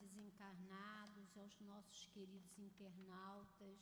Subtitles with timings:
[0.00, 3.78] desencarnados, aos nossos queridos internautas,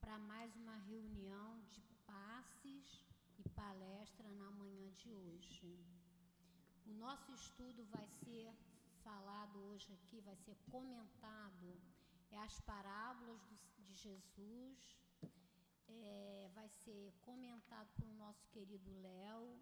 [0.00, 3.06] para mais uma reunião de passes
[3.38, 5.78] e palestra na manhã de hoje.
[6.86, 8.52] O nosso estudo vai ser
[9.04, 11.80] falado hoje aqui, vai ser comentado,
[12.32, 14.98] é as parábolas do, de Jesus,
[15.88, 19.58] é, vai ser comentado pelo nosso querido Léo.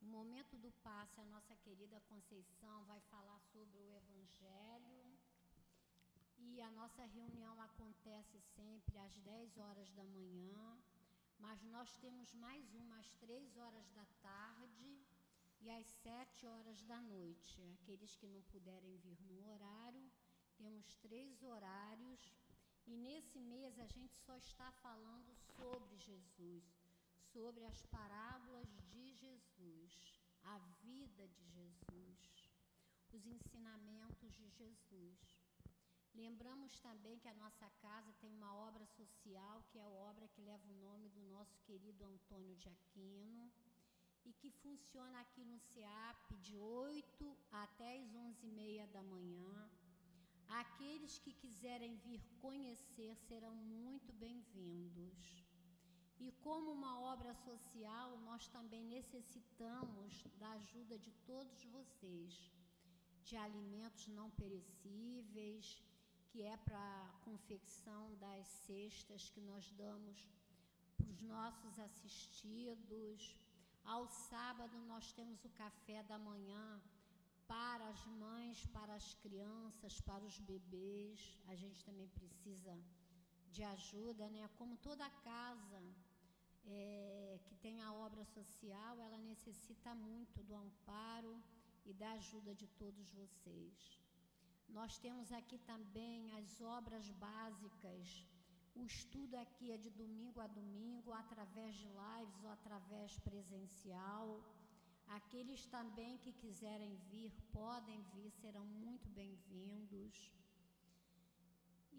[0.00, 5.18] No momento do passe, a nossa querida Conceição vai falar sobre o Evangelho.
[6.38, 10.78] E a nossa reunião acontece sempre às 10 horas da manhã,
[11.38, 15.04] mas nós temos mais uma às 3 horas da tarde
[15.60, 17.60] e às 7 horas da noite.
[17.74, 20.10] Aqueles que não puderem vir no horário,
[20.56, 22.32] temos três horários.
[22.86, 26.77] E nesse mês a gente só está falando sobre Jesus
[27.32, 32.18] sobre as parábolas de Jesus, a vida de Jesus,
[33.12, 35.18] os ensinamentos de Jesus.
[36.14, 40.40] Lembramos também que a nossa casa tem uma obra social, que é a obra que
[40.42, 43.52] leva o nome do nosso querido Antônio de Aquino,
[44.24, 49.70] e que funciona aqui no CEAP de 8 até as 11h30 da manhã.
[50.48, 55.47] Aqueles que quiserem vir conhecer serão muito bem-vindos.
[56.20, 62.52] E como uma obra social, nós também necessitamos da ajuda de todos vocês,
[63.24, 65.82] de alimentos não perecíveis,
[66.30, 70.28] que é para a confecção das cestas que nós damos
[70.96, 73.36] para os nossos assistidos.
[73.84, 76.80] Ao sábado nós temos o café da manhã
[77.46, 81.40] para as mães, para as crianças, para os bebês.
[81.46, 82.76] A gente também precisa
[83.50, 84.48] de ajuda, né?
[84.58, 85.80] Como toda casa
[86.70, 91.42] é, que tem a obra social, ela necessita muito do amparo
[91.86, 94.00] e da ajuda de todos vocês.
[94.68, 98.26] Nós temos aqui também as obras básicas.
[98.74, 104.40] O estudo aqui é de domingo a domingo, através de lives ou através presencial.
[105.08, 110.30] Aqueles também que quiserem vir, podem vir, serão muito bem-vindos.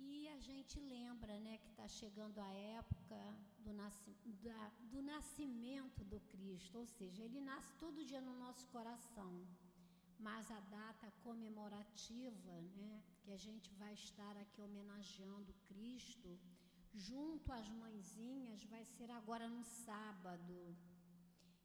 [0.01, 3.19] E a gente lembra né, que está chegando a época
[3.59, 4.11] do, nasci
[4.43, 9.31] da, do nascimento do Cristo, ou seja, ele nasce todo dia no nosso coração.
[10.17, 16.29] Mas a data comemorativa, né, que a gente vai estar aqui homenageando Cristo,
[16.93, 20.75] junto às mãezinhas, vai ser agora no sábado.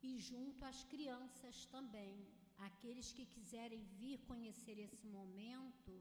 [0.03, 2.15] E junto às crianças também.
[2.59, 5.93] Aqueles que quiserem vir conhecer esse momento,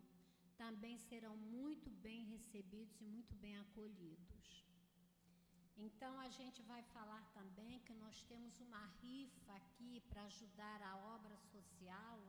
[0.57, 4.65] também serão muito bem recebidos e muito bem acolhidos.
[5.77, 10.97] Então, a gente vai falar também que nós temos uma rifa aqui para ajudar a
[11.15, 12.19] obra social,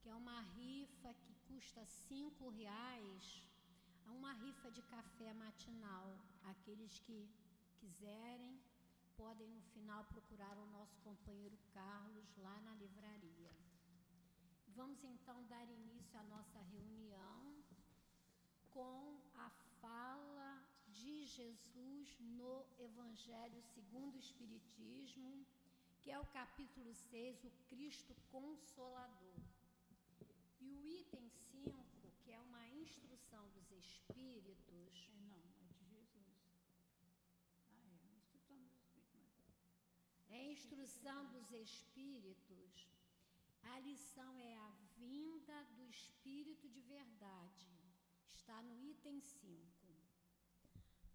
[0.00, 3.42] que é uma rifa que custa cinco reais,
[4.06, 6.18] é uma rifa de café matinal.
[6.44, 7.28] Aqueles que
[7.80, 8.60] quiserem
[9.16, 13.61] podem no final procurar o nosso companheiro Carlos lá na livraria.
[14.74, 17.62] Vamos então dar início à nossa reunião
[18.70, 19.50] com a
[19.82, 25.46] fala de Jesus no Evangelho segundo o Espiritismo,
[26.00, 29.42] que é o capítulo 6, o Cristo Consolador.
[30.58, 35.10] E o item 5, que é uma instrução dos Espíritos.
[35.10, 36.48] É, não, é de Jesus.
[37.68, 39.54] Ah, é, uma instrução dos Espíritos.
[40.28, 40.30] Mas...
[40.30, 42.92] É instrução dos Espíritos
[43.64, 47.68] a lição é a vinda do Espírito de verdade.
[48.30, 49.92] Está no item 5.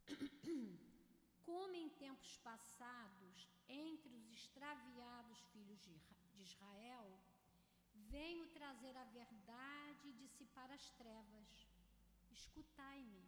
[1.46, 7.20] Como em tempos passados, entre os extraviados filhos de Israel,
[8.10, 11.68] venho trazer a verdade e dissipar as trevas.
[12.32, 13.26] Escutai-me.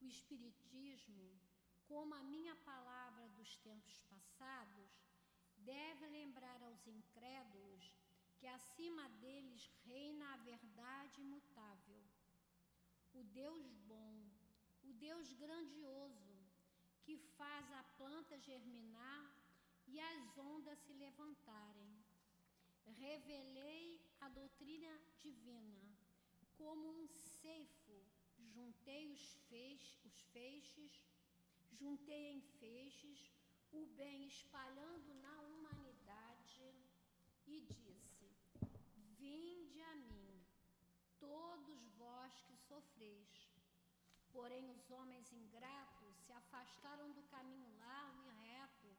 [0.00, 1.40] O Espiritismo,
[1.88, 4.90] como a minha palavra dos tempos passados,
[5.56, 7.94] deve lembrar aos incrédulos
[8.38, 12.02] que acima deles reina a verdade imutável.
[13.14, 14.30] O Deus bom,
[14.82, 16.36] o Deus grandioso,
[17.02, 19.24] que faz a planta germinar
[19.86, 22.04] e as ondas se levantarem.
[22.86, 25.86] Revelei a doutrina divina
[26.56, 27.96] como um ceifo,
[28.54, 30.92] juntei os, feixes, os feixes,
[31.72, 33.30] juntei em feixes
[33.72, 36.74] o bem espalhando na humanidade
[37.46, 38.15] e disse:
[39.26, 40.30] Vinde a mim,
[41.18, 43.34] todos vós que sofreis.
[44.34, 48.90] Porém, os homens ingratos se afastaram do caminho largo e reto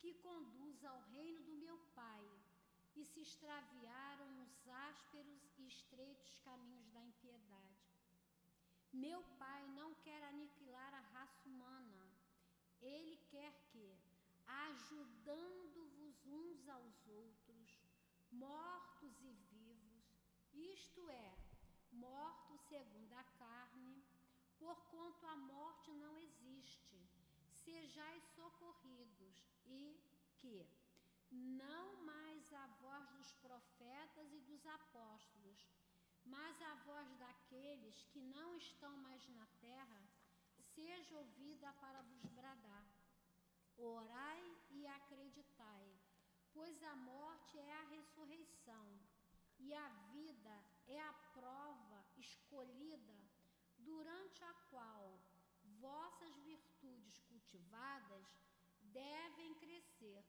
[0.00, 2.24] que conduz ao reino do meu Pai
[2.94, 7.86] e se extraviaram nos ásperos e estreitos caminhos da impiedade.
[8.92, 12.04] Meu Pai não quer aniquilar a raça humana.
[12.80, 13.86] Ele quer que,
[14.46, 17.68] ajudando-vos uns aos outros,
[18.30, 18.87] vivos,
[20.78, 21.28] isto é,
[21.92, 24.04] mortos segundo a carne,
[24.58, 26.98] porquanto a morte não existe,
[27.64, 29.36] sejais socorridos
[29.66, 29.80] e
[30.36, 30.66] que
[31.30, 35.68] não mais a voz dos profetas e dos apóstolos,
[36.24, 40.00] mas a voz daqueles que não estão mais na terra,
[40.74, 42.84] seja ouvida para vos bradar.
[43.78, 45.86] Orai e acreditai,
[46.52, 48.86] pois a morte é a ressurreição
[49.58, 50.47] e a vida
[50.88, 53.18] é a prova escolhida
[53.78, 55.20] durante a qual
[55.80, 58.26] vossas virtudes cultivadas
[58.92, 60.24] devem crescer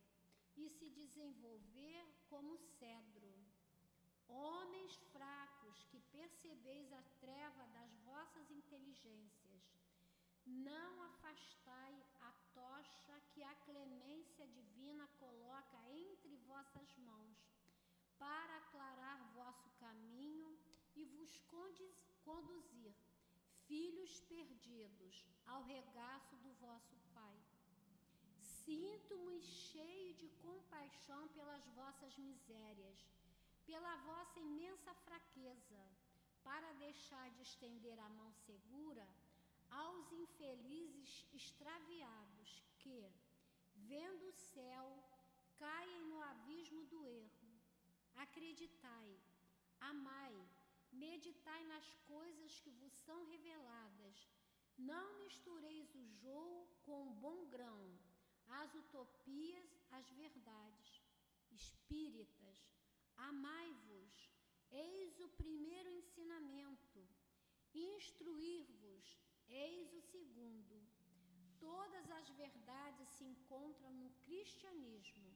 [0.56, 3.34] e se desenvolver como cedro.
[4.28, 9.64] Homens fracos que percebeis a treva das vossas inteligências,
[10.46, 17.38] não afastai a tocha que a clemência divina coloca entre vossas mãos,
[18.18, 19.69] para aclarar vosso
[21.00, 21.32] e vos
[22.26, 22.94] conduzir,
[23.68, 27.38] filhos perdidos, ao regaço do vosso Pai.
[28.40, 32.98] Sinto-me cheio de compaixão pelas vossas misérias,
[33.66, 35.82] pela vossa imensa fraqueza,
[36.44, 39.08] para deixar de estender a mão segura
[39.70, 43.00] aos infelizes extraviados que,
[43.76, 44.86] vendo o céu,
[45.58, 47.50] caem no abismo do erro.
[48.16, 49.10] Acreditai,
[49.80, 50.34] amai,
[51.04, 54.18] meditai nas coisas que vos são reveladas.
[54.78, 57.82] Não mistureis o jogo com o bom grão,
[58.62, 60.92] as utopias, as verdades.
[61.52, 62.58] Espíritas,
[63.30, 64.14] amai-vos,
[64.72, 67.02] eis o primeiro ensinamento.
[67.74, 69.08] Instruir-vos,
[69.50, 70.76] Eis o segundo.
[71.60, 75.34] Todas as verdades se encontram no cristianismo.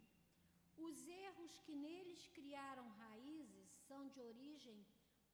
[0.78, 4.86] Os erros que neles criaram raízes são de origem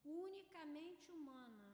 [0.10, 1.70] unicamente humana.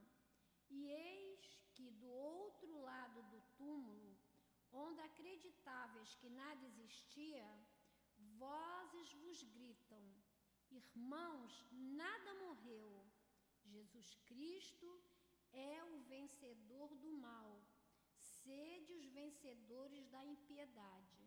[0.69, 4.17] E eis que do outro lado do túmulo,
[4.71, 7.47] onde acreditáveis que nada existia,
[8.37, 10.03] vozes vos gritam:
[10.71, 13.05] Irmãos, nada morreu.
[13.63, 14.87] Jesus Cristo
[15.51, 17.61] é o vencedor do mal.
[18.43, 21.25] Sede os vencedores da impiedade.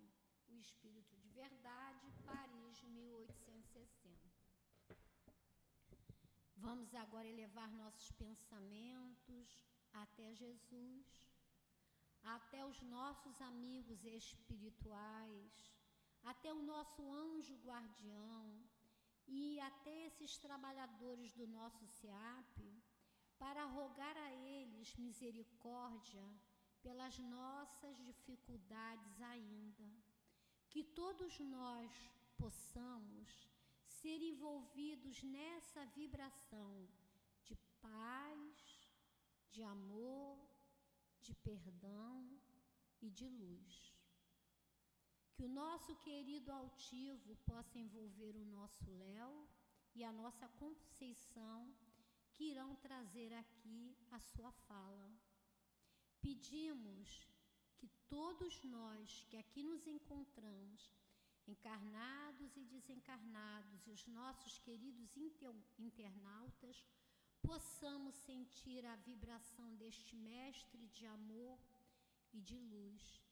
[0.49, 3.98] O Espírito de Verdade, Paris, 1860.
[6.61, 11.07] Vamos agora elevar nossos pensamentos até Jesus,
[12.25, 15.73] até os nossos amigos espirituais,
[16.25, 18.45] até o nosso anjo guardião
[19.29, 22.57] e até esses trabalhadores do nosso SEAP
[23.39, 26.27] para rogar a eles misericórdia
[26.83, 29.89] pelas nossas dificuldades ainda.
[30.69, 31.91] Que todos nós
[32.37, 33.49] possamos
[34.01, 36.89] ser envolvidos nessa vibração
[37.47, 38.91] de paz,
[39.51, 40.39] de amor,
[41.21, 42.15] de perdão
[43.01, 43.75] e de luz.
[45.33, 49.49] Que o nosso querido altivo possa envolver o nosso Léo
[49.95, 51.75] e a nossa Conceição
[52.33, 55.11] que irão trazer aqui a sua fala.
[56.21, 57.29] Pedimos
[57.77, 60.91] que todos nós que aqui nos encontramos,
[61.49, 65.17] encarnados e desencarnados, e os nossos queridos
[65.79, 66.85] internautas,
[67.43, 71.59] possamos sentir a vibração deste mestre de amor
[72.33, 73.23] e de luz,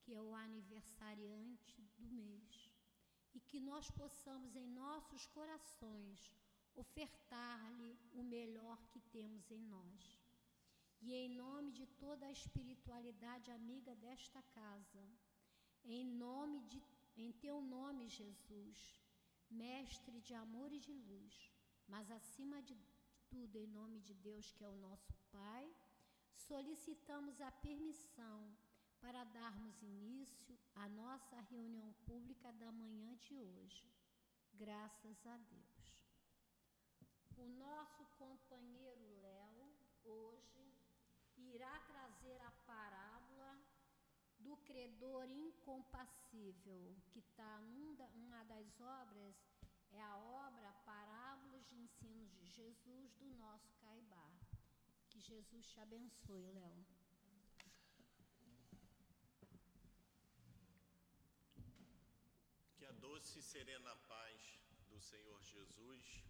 [0.00, 2.70] que é o aniversariante do mês,
[3.34, 6.32] e que nós possamos em nossos corações
[6.76, 10.20] ofertar-lhe o melhor que temos em nós.
[11.00, 15.04] E em nome de toda a espiritualidade amiga desta casa,
[15.84, 16.80] em nome de
[17.16, 18.78] em teu nome, Jesus,
[19.50, 21.52] mestre de amor e de luz,
[21.86, 22.76] mas acima de
[23.28, 25.64] tudo em nome de Deus, que é o nosso Pai,
[26.34, 28.56] solicitamos a permissão
[29.00, 33.84] para darmos início à nossa reunião pública da manhã de hoje.
[34.54, 35.74] Graças a Deus.
[37.36, 40.72] O nosso companheiro Léo, hoje,
[41.36, 42.03] irá trazer
[44.64, 49.34] credor incompassível, que está numa das obras,
[49.92, 54.30] é a obra Parábolas de Ensinos de Jesus, do nosso Caibá.
[55.10, 56.84] Que Jesus te abençoe, Léo.
[62.76, 66.24] Que a doce e serena paz do Senhor Jesus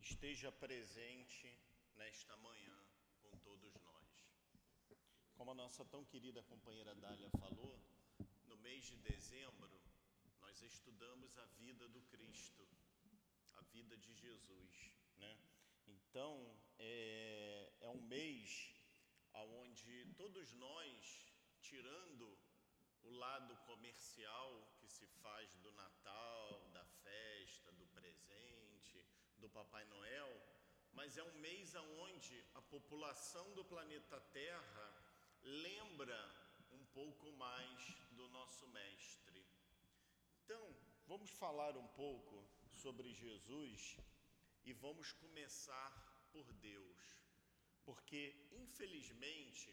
[0.00, 1.56] esteja presente
[1.96, 2.76] nesta manhã
[3.22, 3.95] com todos nós.
[5.36, 7.78] Como a nossa tão querida companheira Dália falou,
[8.46, 9.78] no mês de dezembro
[10.40, 12.66] nós estudamos a vida do Cristo,
[13.52, 15.38] a vida de Jesus, né?
[15.86, 18.74] Então é, é um mês
[19.34, 22.38] onde todos nós, tirando
[23.02, 29.04] o lado comercial que se faz do Natal, da festa, do presente,
[29.36, 30.32] do Papai Noel,
[30.94, 35.05] mas é um mês onde a população do planeta Terra
[35.46, 36.18] lembra
[36.72, 39.46] um pouco mais do nosso Mestre.
[40.44, 40.76] Então,
[41.06, 43.96] vamos falar um pouco sobre Jesus
[44.64, 45.92] e vamos começar
[46.32, 46.98] por Deus,
[47.84, 49.72] porque infelizmente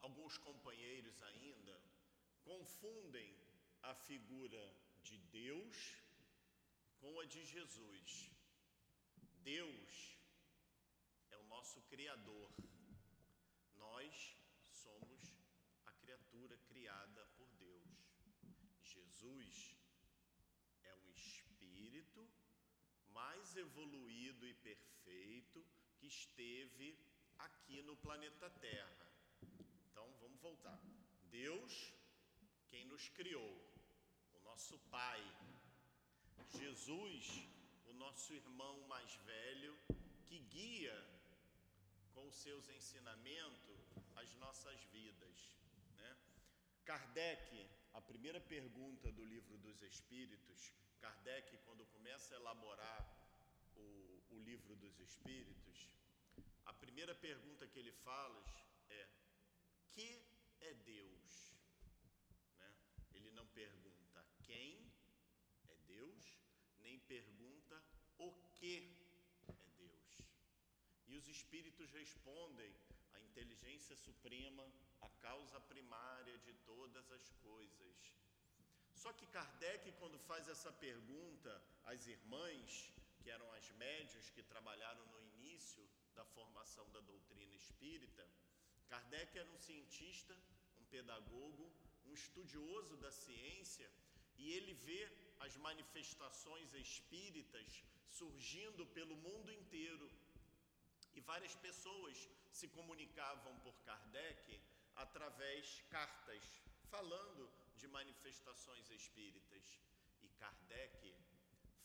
[0.00, 1.80] alguns companheiros ainda
[2.44, 3.34] confundem
[3.82, 4.62] a figura
[5.02, 5.96] de Deus
[7.00, 8.30] com a de Jesus.
[9.42, 10.18] Deus
[11.30, 12.50] é o nosso Criador,
[13.96, 14.36] nós
[14.68, 15.22] somos
[15.86, 17.88] a criatura criada por Deus.
[18.82, 19.74] Jesus
[20.82, 22.28] é um espírito
[23.08, 25.64] mais evoluído e perfeito
[25.96, 26.98] que esteve
[27.38, 29.08] aqui no planeta Terra.
[29.86, 30.78] Então vamos voltar.
[31.30, 31.72] Deus,
[32.68, 33.54] quem nos criou,
[34.34, 35.22] o nosso Pai.
[36.50, 37.48] Jesus,
[37.86, 39.74] o nosso irmão mais velho,
[40.26, 41.16] que guia
[42.16, 43.85] com os seus ensinamentos
[44.16, 45.36] as nossas vidas.
[45.96, 46.16] Né?
[46.84, 53.02] Kardec, a primeira pergunta do livro dos Espíritos, Kardec, quando começa a elaborar
[53.76, 55.88] o, o livro dos Espíritos,
[56.64, 58.42] a primeira pergunta que ele fala
[58.88, 59.08] é:
[59.92, 60.08] que
[60.60, 61.52] é Deus?
[62.58, 62.74] Né?
[63.14, 64.92] Ele não pergunta quem
[65.68, 66.24] é Deus,
[66.78, 67.82] nem pergunta
[68.18, 68.74] o que
[69.48, 70.18] é Deus.
[71.06, 72.74] E os Espíritos respondem:
[73.36, 74.64] inteligência suprema,
[75.02, 77.96] a causa primária de todas as coisas.
[78.94, 81.52] Só que Kardec, quando faz essa pergunta
[81.84, 82.90] às irmãs,
[83.20, 88.26] que eram as médios que trabalharam no início da formação da doutrina espírita,
[88.88, 90.34] Kardec era um cientista,
[90.80, 91.70] um pedagogo,
[92.06, 93.90] um estudioso da ciência,
[94.38, 95.02] e ele vê
[95.40, 100.10] as manifestações espíritas surgindo pelo mundo inteiro.
[101.14, 102.16] E várias pessoas
[102.58, 104.44] se comunicavam por Kardec
[105.04, 106.44] através cartas,
[106.94, 107.42] falando
[107.80, 109.64] de manifestações espíritas.
[110.22, 111.14] E Kardec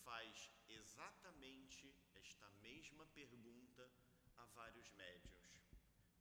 [0.05, 3.83] faz exatamente esta mesma pergunta
[4.37, 5.43] a vários médios.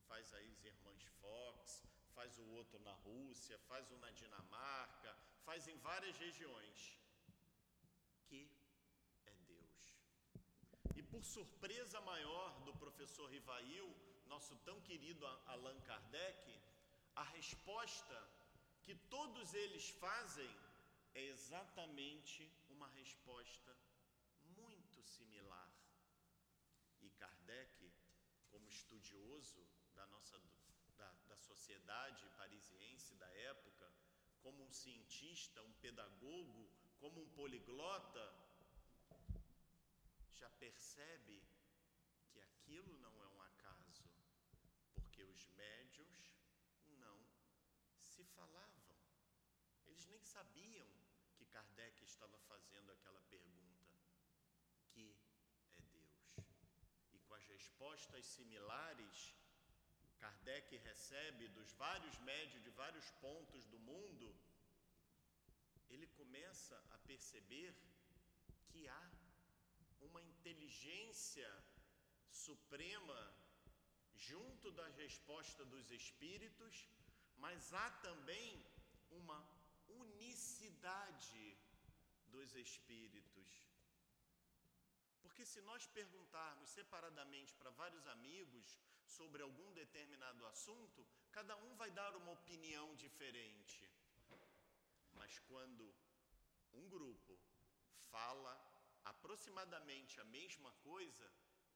[0.09, 1.85] Faz aí as irmãs Fox,
[2.17, 6.99] faz o outro na Rússia, faz um na Dinamarca, faz em várias regiões.
[8.27, 8.51] Que
[9.27, 9.95] é Deus.
[10.97, 16.45] E por surpresa maior do professor Rivail, nosso tão querido Allan Kardec,
[17.17, 18.17] a resposta
[18.85, 20.51] que todos eles fazem
[21.15, 23.77] é exatamente uma resposta
[24.59, 25.71] muito similar.
[27.01, 27.93] E Kardec,
[28.51, 30.39] como estudioso da nossa
[30.97, 33.87] da, da sociedade parisiense da época,
[34.43, 38.25] como um cientista, um pedagogo, como um poliglota,
[40.35, 41.43] já percebe
[42.31, 44.05] que aquilo não é um acaso,
[44.95, 46.15] porque os médios
[47.05, 47.19] não
[48.03, 48.97] se falavam.
[49.87, 50.89] Eles nem sabiam
[51.37, 53.87] que Kardec estava fazendo aquela pergunta:
[54.91, 55.07] que
[55.79, 56.19] é Deus?
[57.15, 59.35] E com as respostas similares,
[60.19, 64.29] Kardec recebe dos vários médios de vários pontos do mundo,
[65.89, 67.75] ele começa a perceber
[68.69, 69.11] que há
[70.03, 71.51] uma inteligência
[72.31, 73.40] suprema
[74.29, 76.75] junto da resposta dos espíritos,
[77.45, 78.65] mas há também
[79.11, 79.39] uma
[79.89, 81.59] unicidade
[82.35, 83.49] dos espíritos.
[85.23, 88.67] Porque se nós perguntarmos separadamente para vários amigos
[89.07, 93.91] sobre algum determinado assunto, cada um vai dar uma opinião diferente.
[95.13, 95.85] Mas quando
[96.73, 97.39] um grupo
[98.11, 98.53] fala
[99.05, 101.27] aproximadamente a mesma coisa,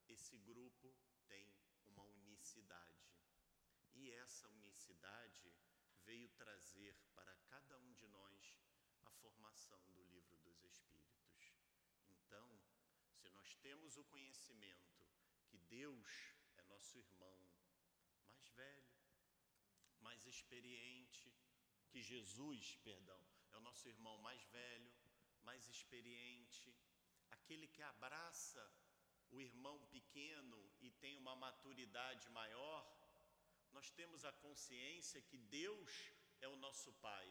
[0.09, 0.95] esse grupo.
[4.05, 5.51] E essa unicidade
[6.05, 8.55] veio trazer para cada um de nós
[9.07, 11.55] a formação do livro dos Espíritos.
[12.11, 12.47] Então,
[13.15, 15.07] se nós temos o conhecimento
[15.49, 16.07] que Deus
[16.59, 17.35] é nosso irmão
[18.27, 18.95] mais velho,
[20.03, 21.33] mais experiente,
[21.89, 23.21] que Jesus, perdão,
[23.53, 24.93] é o nosso irmão mais velho,
[25.49, 26.77] mais experiente,
[27.31, 28.71] aquele que abraça
[29.31, 33.04] o irmão pequeno e tem uma maturidade maturidade maior,
[33.75, 35.91] nós temos a consciência que Deus
[36.41, 37.27] é o nosso Pai,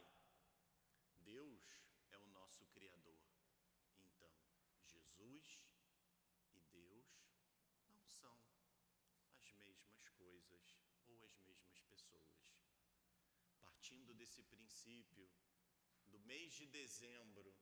[1.20, 1.64] Deus
[2.12, 3.22] é o nosso Criador.
[3.98, 4.30] Então,
[4.84, 5.58] Jesus
[6.54, 7.08] e Deus
[7.88, 8.38] não são
[9.38, 12.52] as mesmas coisas ou as mesmas pessoas.
[13.62, 15.32] Partindo desse princípio,
[16.08, 17.56] do mês de dezembro,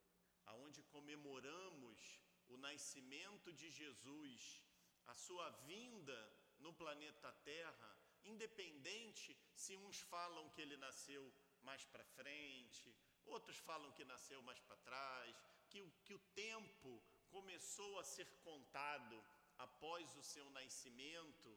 [0.46, 4.64] aonde comemoramos o nascimento de Jesus,
[5.06, 6.20] a sua vinda
[6.58, 13.92] no planeta Terra, independente se uns falam que ele nasceu mais para frente, outros falam
[13.94, 15.36] que nasceu mais para trás,
[15.70, 19.24] que, que o tempo começou a ser contado
[19.58, 21.50] após o seu nascimento,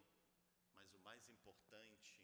[0.75, 2.23] mas o mais importante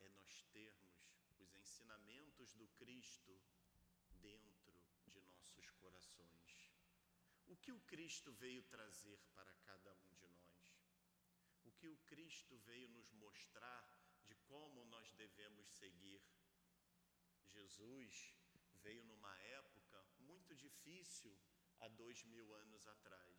[0.00, 0.92] é nós termos
[1.38, 3.40] os ensinamentos do Cristo
[4.20, 4.74] dentro
[5.06, 6.70] de nossos corações.
[7.46, 10.11] O que o Cristo veio trazer para cada um
[11.82, 13.84] que o Cristo veio nos mostrar
[14.28, 16.22] de como nós devemos seguir?
[17.54, 18.32] Jesus
[18.84, 21.36] veio numa época muito difícil
[21.80, 23.36] há dois mil anos atrás.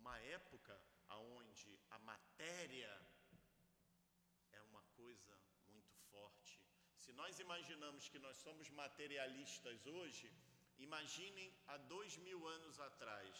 [0.00, 0.74] Uma época
[1.10, 2.92] onde a matéria
[4.52, 6.58] é uma coisa muito forte.
[6.96, 10.32] Se nós imaginamos que nós somos materialistas hoje,
[10.78, 13.34] imaginem há dois mil anos atrás.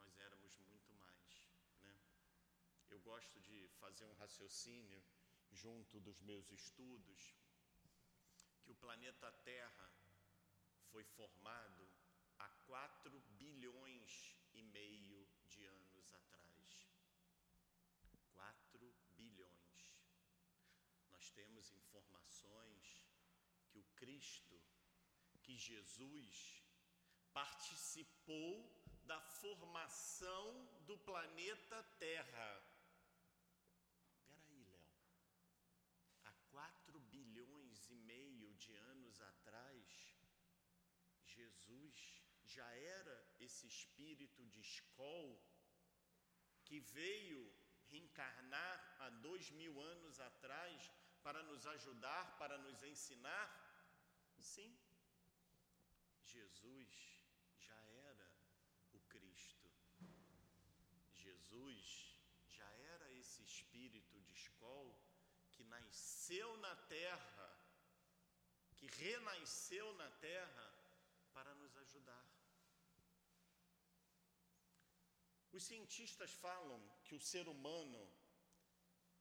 [0.00, 1.48] Nós éramos muito mais.
[1.82, 1.94] Né?
[2.90, 5.00] Eu gosto de fazer um raciocínio
[5.52, 7.36] junto dos meus estudos
[8.62, 9.88] que o planeta Terra
[10.90, 11.88] foi formado
[12.38, 16.88] há 4 bilhões e meio de anos atrás.
[18.34, 19.94] 4 bilhões.
[21.12, 23.06] Nós temos informações
[23.68, 24.60] que o Cristo,
[25.42, 26.60] que Jesus,
[27.32, 28.52] participou
[29.04, 32.72] da formação do planeta Terra.
[34.22, 34.86] Espera aí, Léo.
[36.24, 40.16] Há 4 bilhões e meio de anos atrás,
[41.24, 42.22] Jesus
[42.54, 45.28] já era esse espírito de escol
[46.64, 47.40] que veio
[47.90, 50.90] reencarnar há dois mil anos atrás
[51.22, 53.48] para nos ajudar, para nos ensinar?
[54.40, 54.72] Sim,
[56.24, 56.90] Jesus
[57.66, 58.28] já era
[58.92, 59.70] o Cristo.
[61.24, 62.18] Jesus
[62.56, 64.88] já era esse espírito de escol
[65.52, 67.48] que nasceu na terra,
[68.76, 70.66] que renasceu na terra
[71.32, 72.31] para nos ajudar.
[75.52, 78.02] Os cientistas falam que o ser humano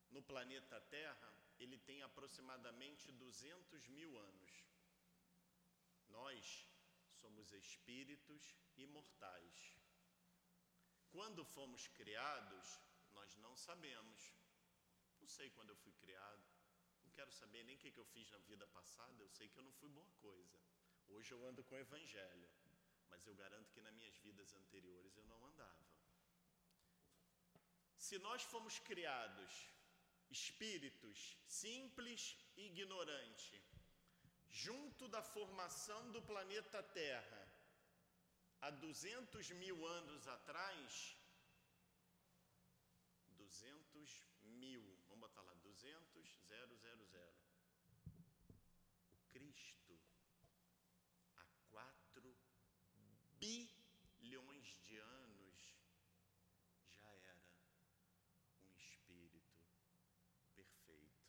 [0.10, 4.52] no planeta Terra ele tem aproximadamente 200 mil anos.
[6.08, 6.67] Nós
[7.20, 9.78] somos espíritos imortais.
[11.10, 12.80] Quando fomos criados,
[13.12, 14.34] nós não sabemos.
[15.20, 16.44] Não sei quando eu fui criado,
[17.04, 19.63] não quero saber nem o que eu fiz na vida passada, eu sei que eu
[19.63, 20.60] não fui boa coisa.
[21.10, 22.50] Hoje eu ando com o Evangelho,
[23.10, 26.00] mas eu garanto que nas minhas vidas anteriores eu não andava.
[28.05, 29.51] Se nós fomos criados
[30.29, 33.63] espíritos simples e ignorantes,
[34.49, 37.41] junto da formação do planeta Terra,
[38.61, 41.15] há 200 mil anos atrás,
[43.37, 46.71] 200 mil, vamos botar lá, 200, 000.
[49.11, 49.99] O Cristo,
[51.35, 52.35] há 4
[53.39, 55.75] bilhões de anos,
[56.89, 57.43] já era
[58.61, 59.65] um espírito
[60.53, 61.25] perfeito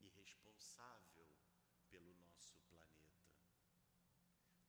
[0.00, 1.28] e responsável
[1.90, 3.24] pelo nosso planeta.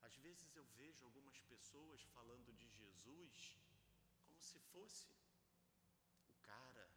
[0.02, 3.56] Às vezes eu vejo algumas pessoas falando de Jesus
[4.26, 5.12] como se fosse
[6.28, 6.88] o cara,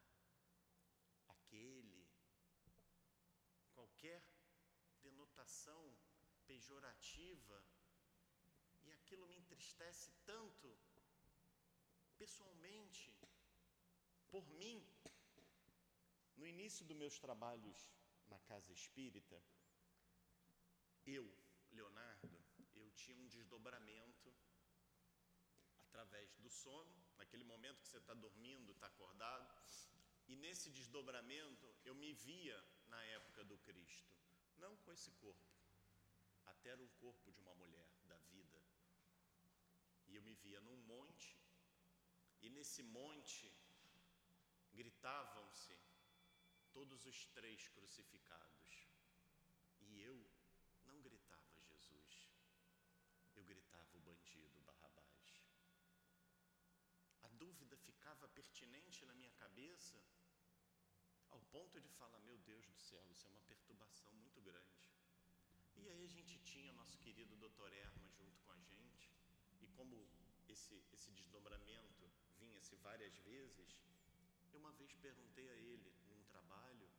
[1.27, 2.07] aquele,
[3.73, 4.21] qualquer
[5.01, 5.81] denotação
[6.45, 7.63] pejorativa,
[8.83, 10.77] e aquilo me entristece tanto,
[12.17, 13.13] pessoalmente,
[14.29, 14.79] por mim.
[16.35, 17.98] No início dos meus trabalhos
[18.29, 19.41] na casa espírita,
[21.05, 21.25] eu,
[21.71, 22.37] Leonardo,
[22.75, 24.33] eu tinha um desdobramento
[25.85, 29.49] através do sono, naquele momento que você está dormindo, está acordado,
[30.27, 34.13] e nesse desdobramento eu me via na época do Cristo,
[34.57, 35.49] não com esse corpo,
[36.45, 38.59] até era um corpo de uma mulher da vida.
[40.07, 41.37] E eu me via num monte,
[42.41, 43.51] e nesse monte
[44.73, 45.75] gritavam-se
[46.73, 48.87] todos os três crucificados.
[49.81, 50.17] E eu
[50.85, 52.29] não gritava Jesus,
[53.35, 55.43] eu gritava o bandido Barrabás.
[57.23, 59.99] A dúvida ficava pertinente na minha cabeça,
[61.29, 64.89] ao ponto de falar: Meu Deus do céu, isso é uma perturbação muito grande.
[65.75, 69.09] E aí a gente tinha nosso querido doutor Erma junto com a gente,
[69.61, 70.09] e como
[70.47, 73.77] esse, esse desdobramento vinha-se várias vezes,
[74.51, 75.93] eu uma vez perguntei a ele,
[76.49, 76.89] trabalho,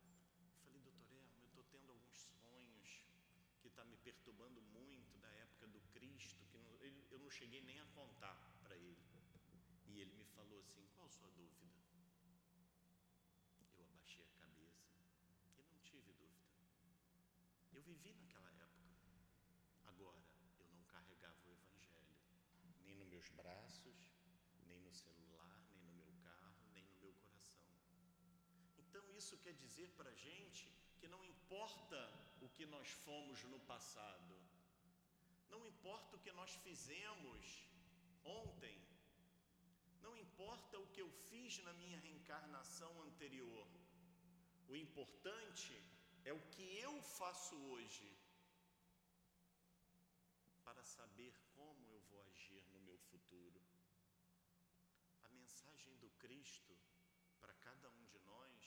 [0.63, 3.03] falei, doutor Erma, eu estou tendo alguns sonhos
[3.59, 6.71] que está me perturbando muito da época do Cristo, que não,
[7.11, 9.03] eu não cheguei nem a contar para ele.
[9.87, 11.67] E ele me falou assim: qual a sua dúvida?
[13.77, 14.95] Eu abaixei a cabeça
[15.57, 16.55] e não tive dúvida.
[17.73, 18.87] Eu vivi naquela época.
[19.83, 20.23] Agora,
[20.59, 22.15] eu não carregava o Evangelho,
[22.85, 24.15] nem nos meus braços,
[24.65, 27.61] nem no celular, nem no meu carro, nem no meu coração.
[28.91, 30.63] Então, isso quer dizer para a gente
[30.99, 31.99] que não importa
[32.45, 34.33] o que nós fomos no passado,
[35.49, 37.45] não importa o que nós fizemos
[38.23, 38.75] ontem,
[40.01, 43.65] não importa o que eu fiz na minha reencarnação anterior,
[44.67, 45.73] o importante
[46.25, 48.09] é o que eu faço hoje
[50.65, 53.61] para saber como eu vou agir no meu futuro.
[55.23, 56.77] A mensagem do Cristo
[57.39, 58.60] para cada um de nós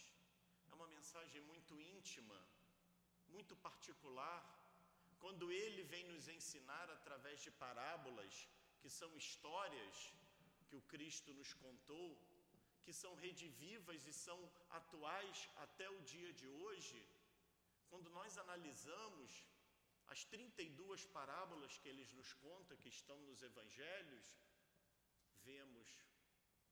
[0.75, 2.39] é uma mensagem muito íntima,
[3.35, 4.41] muito particular,
[5.23, 8.33] quando ele vem nos ensinar através de parábolas,
[8.81, 9.97] que são histórias
[10.69, 12.09] que o Cristo nos contou,
[12.85, 14.39] que são redivivas e são
[14.79, 17.01] atuais até o dia de hoje,
[17.91, 19.31] quando nós analisamos
[20.09, 24.27] as 32 parábolas que eles nos conta, que estão nos evangelhos,
[25.51, 25.89] vemos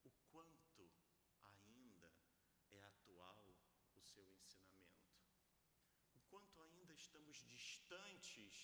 [0.04, 0.84] o quanto
[1.52, 2.12] ainda
[2.72, 3.42] é atual
[3.96, 5.08] o seu ensinamento.
[6.16, 6.60] O quanto
[7.32, 8.54] estamos distantes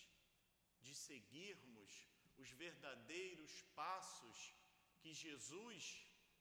[0.81, 1.90] de seguirmos
[2.37, 4.54] os verdadeiros passos
[5.00, 5.83] que Jesus,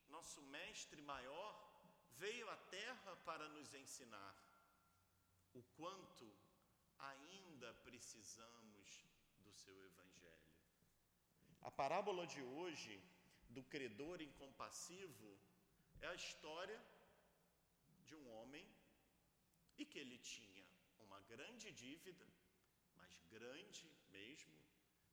[0.10, 1.54] nosso mestre maior,
[2.24, 4.36] veio à terra para nos ensinar.
[5.54, 6.28] O quanto
[7.00, 9.06] ainda precisamos
[9.40, 10.54] do seu evangelho.
[11.62, 13.02] A parábola de hoje
[13.50, 15.30] do credor incompassivo
[16.02, 16.80] é a história
[18.06, 18.68] de um homem
[19.78, 20.67] e que ele tinha
[21.34, 22.28] grande dívida,
[22.96, 23.88] mas grande
[24.18, 24.56] mesmo.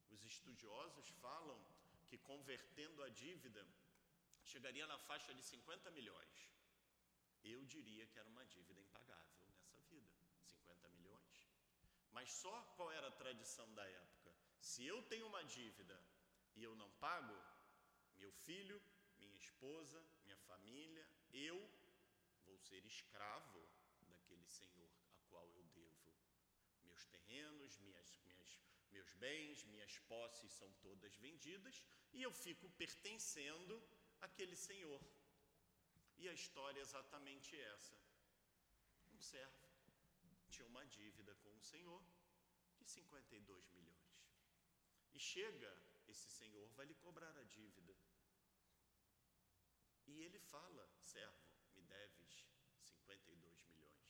[0.09, 1.59] Os estudiosos falam
[2.07, 3.65] que convertendo a dívida
[4.43, 6.35] chegaria na faixa de 50 milhões.
[7.43, 10.11] Eu diria que era uma dívida impagável nessa vida,
[10.43, 11.35] 50 milhões.
[12.11, 14.33] Mas só qual era a tradição da época?
[14.59, 15.97] Se eu tenho uma dívida
[16.55, 17.35] e eu não pago,
[18.15, 18.81] meu filho,
[19.17, 21.57] minha esposa, minha família, eu
[22.45, 23.67] vou ser escravo
[24.07, 25.84] daquele senhor a qual eu devo.
[26.95, 28.51] Meus terrenos, minhas, minhas,
[28.95, 33.75] meus bens, minhas posses são todas vendidas e eu fico pertencendo
[34.27, 35.01] àquele senhor.
[36.17, 37.97] E a história é exatamente essa.
[39.13, 39.65] Um servo
[40.49, 42.01] tinha uma dívida com o senhor
[42.79, 44.05] de 52 milhões.
[45.13, 45.71] E chega
[46.07, 47.93] esse senhor, vai lhe cobrar a dívida.
[50.07, 52.45] E ele fala: servo, me deves
[52.83, 54.05] 52 milhões.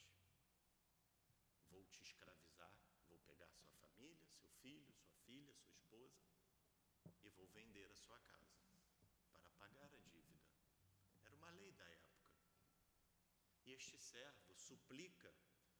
[1.72, 2.72] Vou te escravizar,
[3.10, 6.26] vou pegar sua família, seu filho, sua filha, sua esposa
[7.24, 8.56] e vou vender a sua casa
[9.34, 10.46] para pagar a dívida.
[11.24, 12.06] Era uma lei da época.
[13.65, 15.34] E este servo suplica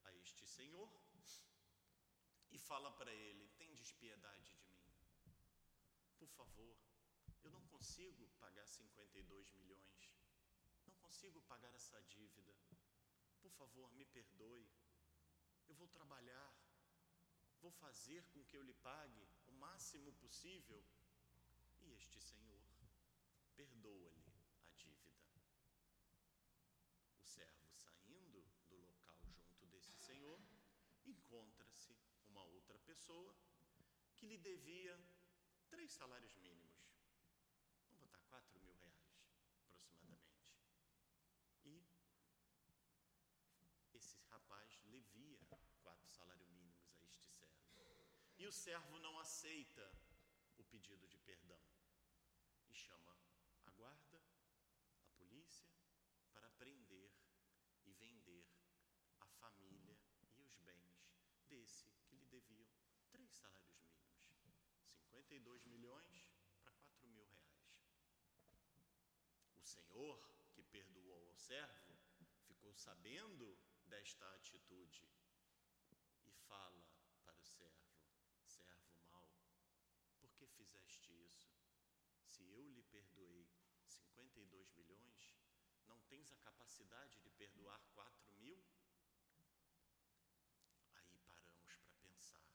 [0.04, 0.88] a este senhor
[2.50, 4.92] e fala para ele: tem despiedade de mim.
[6.18, 6.76] Por favor,
[7.44, 10.10] eu não consigo pagar 52 milhões.
[10.86, 12.54] Não consigo pagar essa dívida.
[13.40, 14.68] Por favor, me perdoe.
[15.68, 16.50] Eu vou trabalhar.
[17.60, 20.84] Vou fazer com que eu lhe pague o máximo possível.
[21.82, 22.62] E este senhor
[23.54, 24.32] perdoa-lhe
[24.64, 25.22] a dívida.
[27.20, 30.40] O servo saindo do local junto desse senhor,
[31.04, 31.96] encontra-se
[32.28, 33.36] uma outra pessoa
[34.16, 34.98] que lhe devia
[35.68, 36.74] três salários mínimos.
[37.88, 39.20] Vamos botar quatro mil reais,
[39.66, 40.54] aproximadamente.
[41.64, 41.86] E
[43.92, 45.38] esse rapaz levia
[45.82, 47.76] quatro salários mínimos a este servo.
[48.38, 49.86] E o servo não aceita
[50.56, 51.62] o pedido de perdão
[52.70, 53.14] e chama
[53.64, 54.22] a guarda,
[55.04, 55.70] a polícia,
[56.32, 57.12] para prender
[57.84, 58.46] e vender
[59.20, 59.98] a família
[60.34, 61.06] e os bens
[61.48, 62.85] desse que lhe deviam
[63.16, 64.60] três salários mínimos:
[64.92, 66.28] 52 milhões
[66.60, 67.80] para 4 mil reais.
[69.54, 70.20] O senhor
[70.52, 71.96] que perdoou ao servo
[72.46, 75.08] ficou sabendo desta atitude
[76.26, 76.86] e fala
[77.24, 77.96] para o servo:
[78.44, 79.32] servo mau,
[80.20, 81.56] por que fizeste isso?
[82.26, 83.48] Se eu lhe perdoei
[83.86, 85.34] 52 milhões,
[85.86, 88.62] não tem capacidade de perdoar quatro mil?
[90.52, 92.46] Aí paramos para pensar.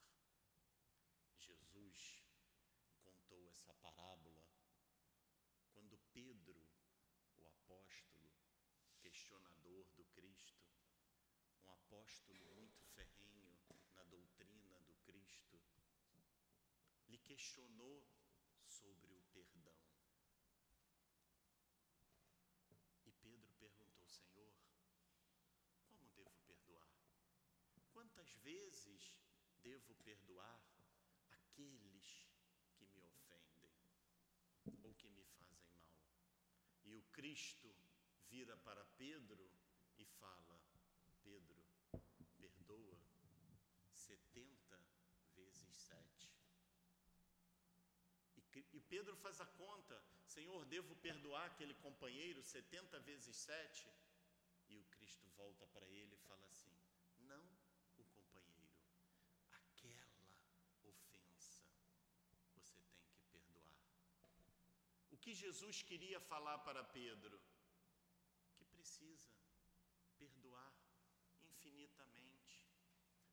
[1.92, 2.24] Jesus
[3.02, 4.46] contou essa parábola
[5.74, 6.66] quando Pedro,
[7.36, 8.32] o apóstolo,
[9.02, 10.64] questionador do Cristo,
[11.64, 13.60] um apóstolo muito ferrenho
[13.94, 15.62] na doutrina do Cristo,
[17.10, 18.08] lhe questionou
[18.64, 19.78] sobre o perdão.
[23.04, 24.56] E Pedro perguntou: Senhor,
[25.84, 26.96] como devo perdoar?
[27.92, 29.20] Quantas vezes
[29.62, 30.60] devo perdoar
[31.62, 32.28] aqueles
[32.76, 33.72] que me ofendem
[34.84, 36.04] ou que me fazem mal?
[36.84, 37.74] E o Cristo
[38.30, 39.52] vira para Pedro
[39.98, 40.60] e fala:
[41.24, 41.64] Pedro,
[42.38, 43.00] perdoa
[43.94, 44.80] setenta
[45.36, 46.32] vezes sete.
[48.74, 53.90] E Pedro faz a conta: Senhor, devo perdoar aquele companheiro 70 vezes 7?
[54.68, 56.74] E o Cristo volta para ele e fala assim:
[57.20, 57.44] Não
[57.98, 58.76] o companheiro,
[59.52, 60.26] aquela
[60.84, 61.66] ofensa
[62.56, 63.78] você tem que perdoar.
[65.12, 67.42] O que Jesus queria falar para Pedro?
[68.58, 69.34] Que precisa
[70.18, 70.74] perdoar
[71.42, 72.68] infinitamente.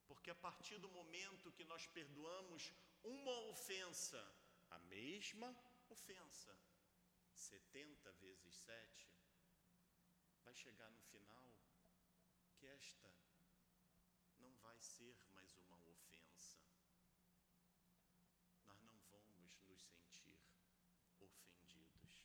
[0.06, 4.20] Porque a partir do momento que nós perdoamos uma ofensa,
[4.70, 5.50] a mesma
[5.88, 6.56] ofensa,
[7.32, 9.10] 70 vezes 7,
[10.44, 11.52] vai chegar no final
[12.54, 13.12] que esta
[14.38, 16.60] não vai ser mais uma ofensa.
[18.66, 20.38] Nós não vamos nos sentir
[21.20, 22.24] ofendidos,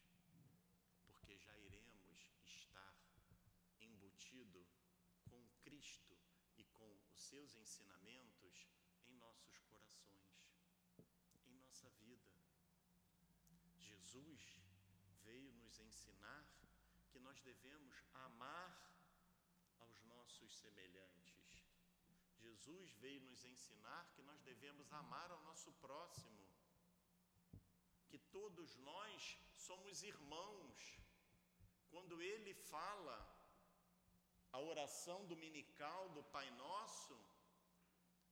[1.06, 2.94] porque já iremos estar
[5.30, 6.18] com Cristo
[6.58, 8.68] e com os seus ensinamentos
[9.06, 10.24] em nossos corações
[11.46, 12.34] em nossa vida.
[13.78, 14.58] Jesus
[15.24, 16.46] veio nos ensinar
[17.12, 18.72] que nós devemos amar
[19.78, 21.68] aos nossos semelhantes.
[22.40, 26.44] Jesus veio nos ensinar que nós devemos amar ao nosso próximo,
[28.08, 31.00] que todos nós somos irmãos.
[31.90, 33.33] Quando ele fala
[34.54, 37.18] a oração dominical do Pai Nosso,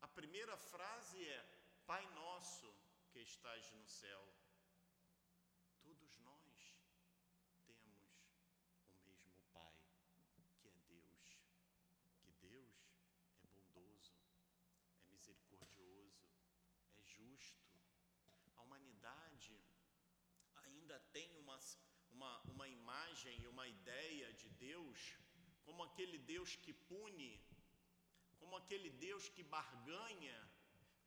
[0.03, 1.43] a primeira frase é:
[1.87, 2.71] Pai Nosso
[3.09, 4.23] que estás no céu.
[5.81, 6.79] Todos nós
[7.65, 8.07] temos
[8.87, 9.73] o mesmo Pai,
[10.59, 11.39] que é Deus.
[12.21, 12.77] Que Deus
[13.43, 14.13] é bondoso,
[15.03, 16.29] é misericordioso,
[16.97, 17.65] é justo.
[18.57, 19.59] A humanidade
[20.53, 21.59] ainda tem uma,
[22.11, 25.17] uma, uma imagem e uma ideia de Deus
[25.71, 27.33] como aquele Deus que pune,
[28.39, 30.39] como aquele Deus que barganha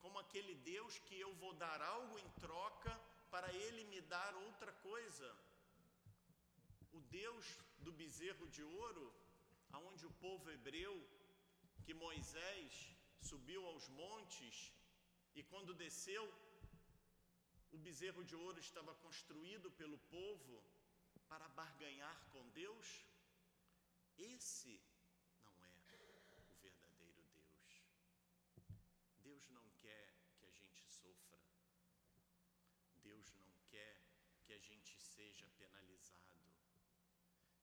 [0.05, 2.93] como aquele Deus que eu vou dar algo em troca
[3.35, 5.29] para ele me dar outra coisa.
[6.97, 7.47] O Deus
[7.85, 9.07] do bezerro de ouro,
[9.77, 10.95] aonde o povo hebreu,
[11.85, 12.73] que Moisés
[13.31, 14.57] subiu aos montes
[15.39, 16.25] e quando desceu,
[17.73, 20.63] o bezerro de ouro estava construído pelo povo
[21.31, 22.89] para barganhar com Deus.
[24.19, 24.81] Esse
[29.35, 31.39] Deus não quer que a gente sofra.
[33.03, 33.97] Deus não quer
[34.45, 36.41] que a gente seja penalizado.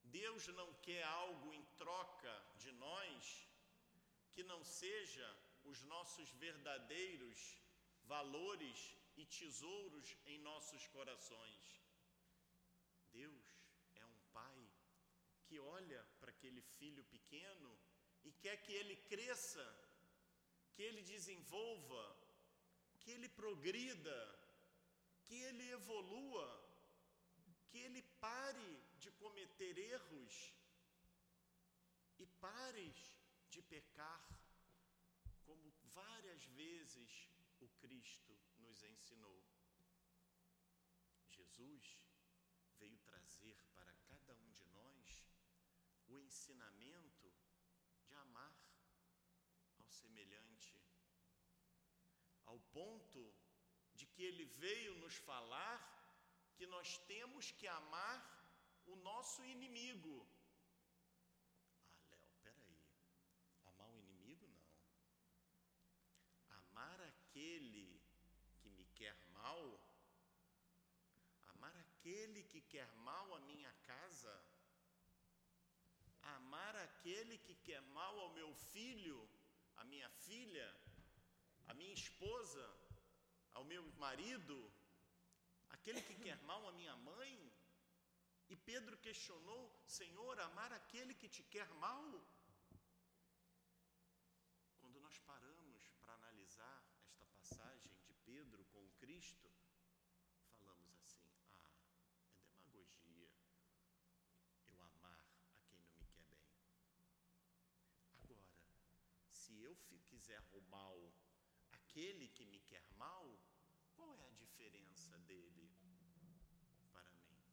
[0.04, 3.48] Deus não quer algo em troca de nós
[4.32, 5.28] que não seja
[5.64, 7.56] os nossos verdadeiros
[8.04, 11.80] valores e tesouros em nossos corações.
[13.12, 13.46] Deus
[13.94, 14.70] é um pai
[15.44, 16.01] que olha
[16.42, 17.70] aquele filho pequeno
[18.24, 19.64] e quer que ele cresça
[20.74, 22.04] que ele desenvolva,
[23.00, 24.18] que ele progrida,
[25.24, 26.48] que ele evolua,
[27.68, 30.52] que ele pare de cometer erros
[32.18, 32.98] e pares
[33.48, 34.26] de pecar,
[35.44, 37.28] como várias vezes
[37.60, 39.40] o Cristo nos ensinou.
[41.28, 41.84] Jesus
[42.80, 44.82] veio trazer para cada um de nós
[46.12, 47.32] o ensinamento
[48.06, 48.54] de amar
[49.78, 50.78] ao semelhante,
[52.44, 53.22] ao ponto
[53.94, 55.78] de que ele veio nos falar
[56.56, 58.18] que nós temos que amar
[58.86, 60.26] o nosso inimigo.
[61.88, 62.76] Ah, Léo, peraí.
[63.66, 64.68] Amar o inimigo não.
[66.58, 68.00] Amar aquele
[68.60, 69.80] que me quer mal,
[71.54, 74.34] amar aquele que quer mal à minha casa,
[77.02, 79.28] aquele que quer mal ao meu filho,
[79.76, 80.68] a minha filha,
[81.66, 82.64] a minha esposa,
[83.54, 84.56] ao meu marido,
[85.70, 87.34] aquele que quer mal à minha mãe,
[88.52, 89.62] E Pedro questionou:
[89.98, 92.04] Senhor, amar aquele que te quer mal?
[94.80, 99.48] Quando nós paramos para analisar esta passagem de Pedro com Cristo,
[100.58, 101.24] falamos assim:
[101.62, 101.72] ah,
[102.50, 103.30] é demagogia
[104.72, 106.42] eu amar a quem não me quer bem.
[108.22, 108.52] Agora,
[109.62, 110.98] se eu quiser mal
[111.70, 113.26] aquele que me quer mal,
[113.94, 115.70] qual é a diferença dele
[116.92, 117.44] para mim?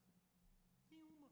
[0.89, 1.31] Nenhuma.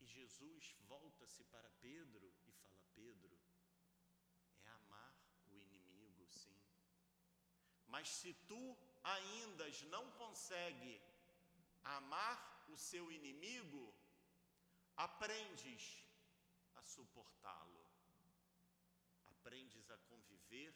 [0.00, 3.36] E Jesus volta-se para Pedro e fala: Pedro,
[4.64, 5.14] é amar
[5.46, 6.60] o inimigo, sim.
[7.86, 11.00] Mas se tu ainda não consegue
[11.82, 13.94] amar o seu inimigo,
[14.96, 16.04] aprendes
[16.76, 17.79] a suportá-lo,
[19.50, 20.72] aprendes a conviver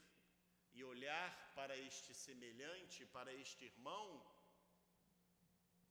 [0.72, 4.06] e olhar para este semelhante, para este irmão,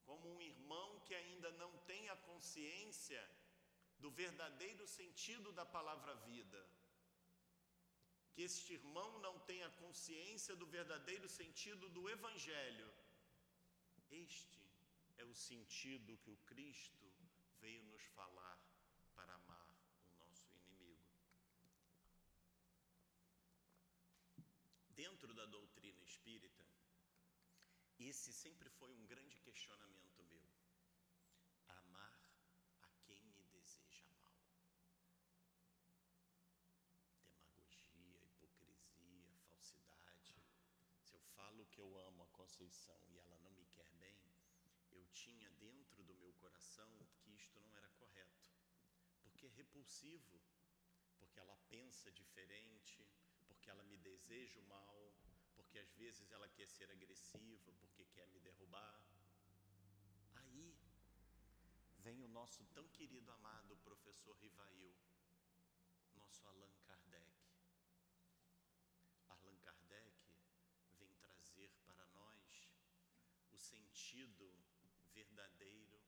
[0.07, 3.23] como um irmão que ainda não tem a consciência
[3.99, 6.61] do verdadeiro sentido da palavra vida.
[8.33, 12.91] Que este irmão não tenha consciência do verdadeiro sentido do Evangelho.
[14.11, 14.61] Este
[15.17, 17.07] é o sentido que o Cristo
[17.61, 18.59] veio nos falar
[19.15, 19.69] para amar
[20.09, 21.13] o nosso inimigo.
[25.03, 26.65] Dentro da doutrina espírita,
[27.99, 30.45] esse sempre foi um grande questionamento meu.
[31.67, 32.21] Amar
[32.83, 34.39] a quem me deseja mal.
[37.21, 40.41] Demagogia, hipocrisia, falsidade.
[41.01, 44.17] Se eu falo que eu amo a Conceição e ela não me quer bem,
[44.89, 48.47] eu tinha dentro do meu coração que isto não era correto,
[49.21, 50.41] porque é repulsivo,
[51.17, 53.05] porque ela pensa diferente,
[53.63, 55.15] porque ela me deseja o mal,
[55.55, 59.01] porque às vezes ela quer ser agressiva, porque quer me derrubar.
[60.35, 60.77] Aí
[61.99, 64.93] vem o nosso tão querido amado professor Rivail,
[66.17, 67.25] nosso Allan Kardec.
[69.29, 70.13] Allan Kardec
[70.99, 72.69] vem trazer para nós
[73.49, 74.53] o sentido
[75.13, 76.01] verdadeiro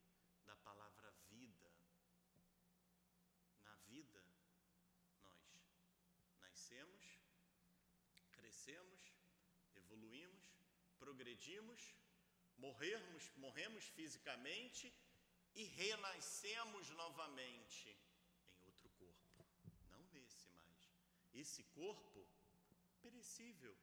[0.43, 1.71] da palavra vida.
[3.63, 4.21] Na vida,
[5.21, 5.41] nós
[6.41, 7.24] nascemos,
[8.55, 9.01] crescemos,
[9.75, 10.45] evoluímos,
[10.97, 11.93] progredimos,
[12.57, 14.93] morrermos, morremos fisicamente
[15.53, 19.45] e renascemos novamente em outro corpo,
[19.91, 20.89] não nesse mais.
[21.33, 22.25] Esse corpo
[23.01, 23.75] perecível.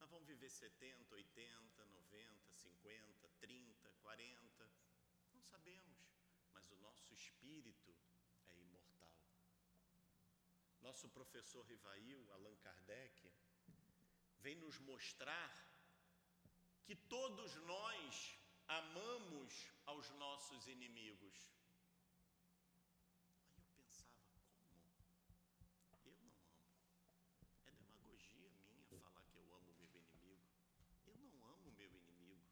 [0.00, 4.70] Nós vamos viver 70, 80, 90, 50, 30, 40,
[5.34, 5.98] não sabemos,
[6.54, 7.94] mas o nosso espírito
[8.46, 9.12] é imortal.
[10.80, 13.30] Nosso professor Rivail, Allan Kardec,
[14.46, 15.52] vem nos mostrar
[16.84, 19.52] que todos nós amamos
[19.86, 21.36] aos nossos inimigos.
[23.56, 24.22] Aí eu pensava,
[24.60, 24.86] como?
[26.04, 26.32] Eu não amo.
[27.66, 30.46] É demagogia minha falar que eu amo o meu inimigo.
[31.08, 32.46] Eu não amo o meu inimigo.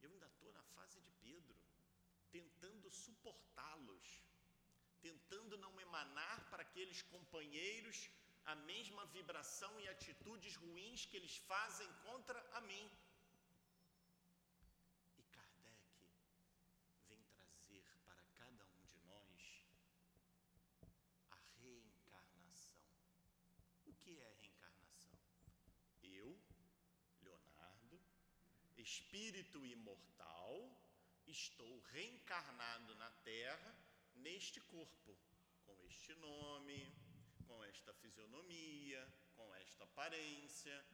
[0.00, 1.58] Eu ainda estou na fase de Pedro,
[2.30, 4.22] tentando suportá-los,
[5.02, 8.08] tentando não emanar para aqueles companheiros
[8.46, 12.90] a mesma vibração e atitudes ruins que eles fazem contra a mim.
[15.18, 15.80] E Kardec
[17.08, 19.64] vem trazer para cada um de nós
[21.30, 22.78] a reencarnação.
[23.86, 25.18] O que é reencarnação?
[26.04, 26.38] Eu,
[27.22, 28.00] Leonardo,
[28.76, 30.70] espírito imortal,
[31.26, 33.74] estou reencarnado na Terra
[34.14, 35.18] neste corpo,
[35.64, 37.05] com este nome,
[37.48, 39.02] com esta fisionomia,
[39.34, 40.84] com esta aparência.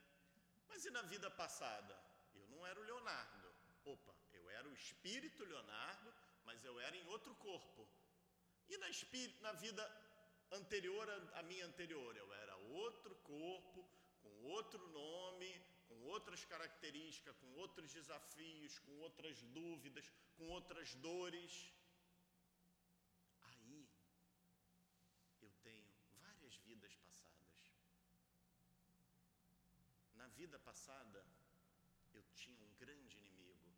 [0.68, 1.94] Mas e na vida passada?
[2.34, 3.52] Eu não era o Leonardo.
[3.84, 7.88] Opa, eu era o espírito Leonardo, mas eu era em outro corpo.
[8.68, 8.88] E na,
[9.40, 9.84] na vida
[10.52, 13.88] anterior à minha anterior, eu era outro corpo,
[14.22, 15.50] com outro nome,
[15.88, 21.72] com outras características, com outros desafios, com outras dúvidas, com outras dores.
[23.42, 23.88] Aí
[25.40, 27.74] eu tenho várias vidas passadas.
[30.14, 31.18] Na vida passada,
[32.12, 33.68] eu tinha um grande inimigo.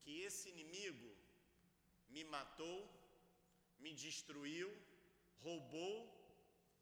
[0.00, 1.10] Que esse inimigo
[2.14, 2.78] me matou,
[3.78, 4.70] me destruiu,
[5.44, 5.98] roubou,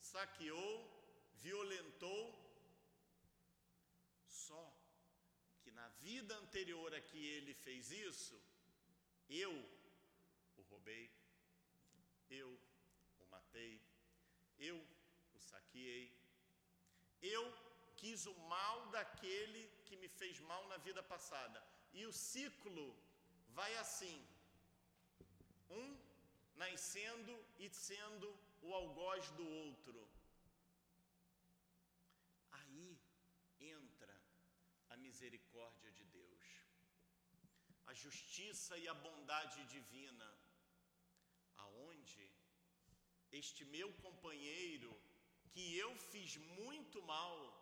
[0.00, 0.76] saqueou,
[1.44, 2.24] violentou.
[4.26, 4.62] Só
[5.60, 8.40] que na vida anterior a que ele fez isso,
[9.28, 9.52] eu
[10.56, 11.10] o roubei,
[12.30, 12.50] eu
[13.18, 13.74] o matei,
[14.58, 14.78] eu
[15.34, 16.06] o saqueei,
[17.22, 17.61] eu
[18.02, 21.58] quis o mal daquele que me fez mal na vida passada,
[21.98, 22.86] e o ciclo
[23.58, 24.16] vai assim:
[25.80, 25.86] um
[26.62, 27.34] nascendo
[27.64, 28.28] e sendo
[28.66, 30.00] o algoz do outro.
[32.58, 32.98] Aí
[33.76, 34.16] entra
[34.90, 36.44] a misericórdia de Deus,
[37.86, 40.28] a justiça e a bondade divina,
[41.56, 42.24] aonde
[43.40, 44.92] este meu companheiro,
[45.52, 47.61] que eu fiz muito mal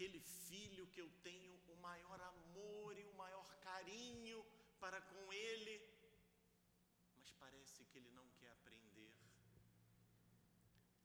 [0.00, 4.38] aquele filho que eu tenho o maior amor e o maior carinho
[4.82, 5.74] para com ele,
[7.18, 9.12] mas parece que ele não quer aprender.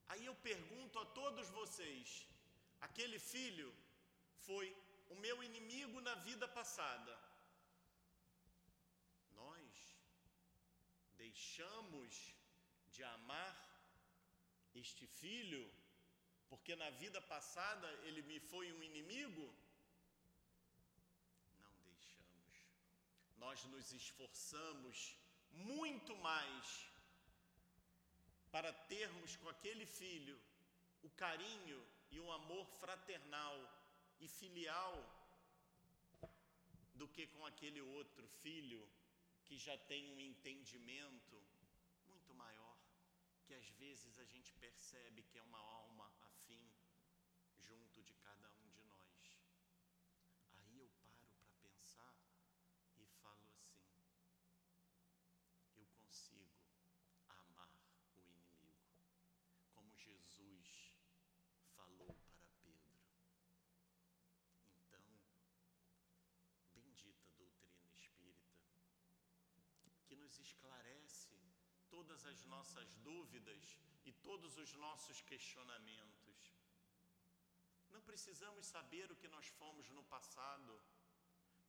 [0.07, 2.25] Aí eu pergunto a todos vocês:
[2.87, 3.69] aquele filho
[4.47, 4.73] foi
[5.09, 7.13] o meu inimigo na vida passada,
[11.17, 12.33] deixamos
[12.93, 13.55] de amar
[14.73, 15.63] este filho,
[16.55, 19.45] porque na vida passada ele me foi um inimigo?
[21.63, 22.53] Não deixamos.
[23.43, 25.17] Nós nos esforçamos
[25.51, 26.89] muito mais
[28.53, 30.37] para termos com aquele filho
[31.03, 31.79] o carinho
[32.09, 33.57] e o amor fraternal
[34.21, 34.95] e filial
[36.93, 38.81] do que com aquele outro filho
[39.43, 41.37] que já tem um entendimento
[42.07, 42.77] muito maior,
[43.43, 46.09] que às vezes a gente percebe que é uma alma
[46.45, 46.65] afim
[47.57, 49.37] junto de cada um de nós.
[50.53, 52.15] Aí eu paro para pensar
[52.97, 53.81] e falo assim:
[55.77, 56.51] eu consigo
[57.29, 57.69] amar
[58.15, 58.77] o inimigo,
[59.73, 60.67] como Jesus
[61.75, 62.99] falou para Pedro.
[64.77, 65.03] Então,
[66.73, 68.61] bendita doutrina espírita
[70.07, 71.35] que nos esclarece
[71.89, 76.37] todas as nossas dúvidas e todos os nossos questionamentos.
[77.89, 80.79] Não precisamos saber o que nós fomos no passado,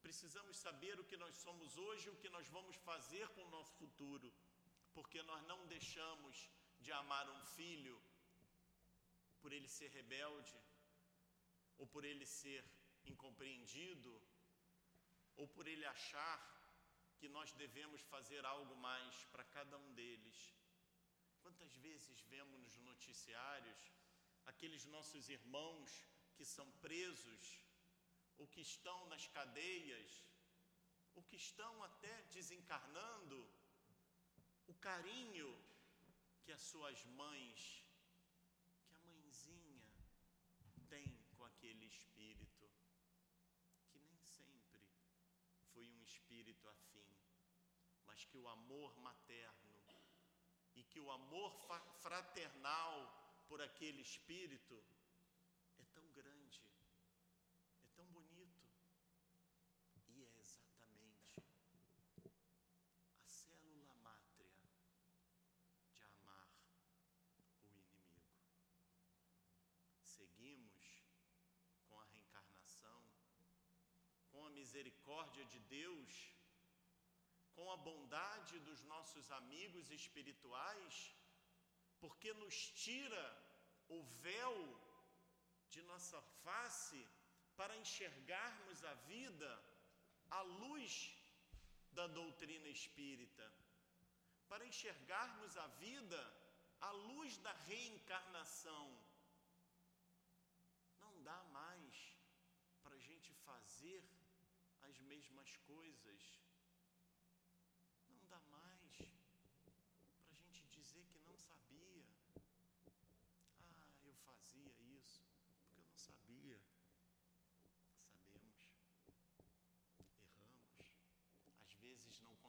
[0.03, 3.51] precisamos saber o que nós somos hoje e o que nós vamos fazer com o
[3.51, 4.32] nosso futuro,
[4.93, 7.97] porque nós não deixamos de amar um filho
[9.41, 10.59] por ele ser rebelde,
[11.78, 12.64] ou por ele ser
[13.12, 14.12] incompreendido,
[15.37, 16.39] ou por ele achar
[17.18, 20.39] que nós devemos fazer algo mais para cada um deles.
[21.43, 23.80] Quantas vezes vemos nos noticiários
[24.45, 25.91] aqueles nossos irmãos
[26.37, 27.45] que são presos,
[28.39, 30.11] ou que estão nas cadeias,
[31.14, 33.39] ou que estão até desencarnando,
[34.66, 35.51] o carinho
[36.43, 37.61] que as suas mães,
[38.87, 39.82] que a mãezinha
[40.89, 41.07] tem
[41.37, 42.68] com aquele espírito,
[43.91, 44.80] que nem sempre
[45.72, 46.03] foi um
[46.66, 47.06] espírito afim
[48.06, 49.76] mas que o amor materno
[50.74, 51.52] e que o amor
[52.00, 52.94] fraternal
[53.48, 54.82] por aquele espírito
[55.78, 56.62] é tão grande,
[57.82, 58.66] é tão bonito
[60.08, 61.34] e é exatamente
[63.22, 64.62] a célula mátria
[65.92, 66.50] de amar
[67.36, 68.22] o inimigo.
[70.02, 71.02] Seguimos
[71.88, 73.02] com a reencarnação,
[74.30, 76.36] com a misericórdia de Deus
[77.57, 80.94] com a bondade dos nossos amigos espirituais,
[81.98, 83.24] porque nos tira
[83.88, 84.57] o véu
[85.70, 87.00] de nossa face
[87.57, 89.50] para enxergarmos a vida
[90.30, 90.92] à luz
[91.92, 93.46] da doutrina espírita,
[94.48, 96.20] para enxergarmos a vida
[96.80, 98.86] à luz da reencarnação.
[100.98, 102.14] Não dá mais
[102.82, 104.04] para a gente fazer
[104.82, 106.36] as mesmas coisas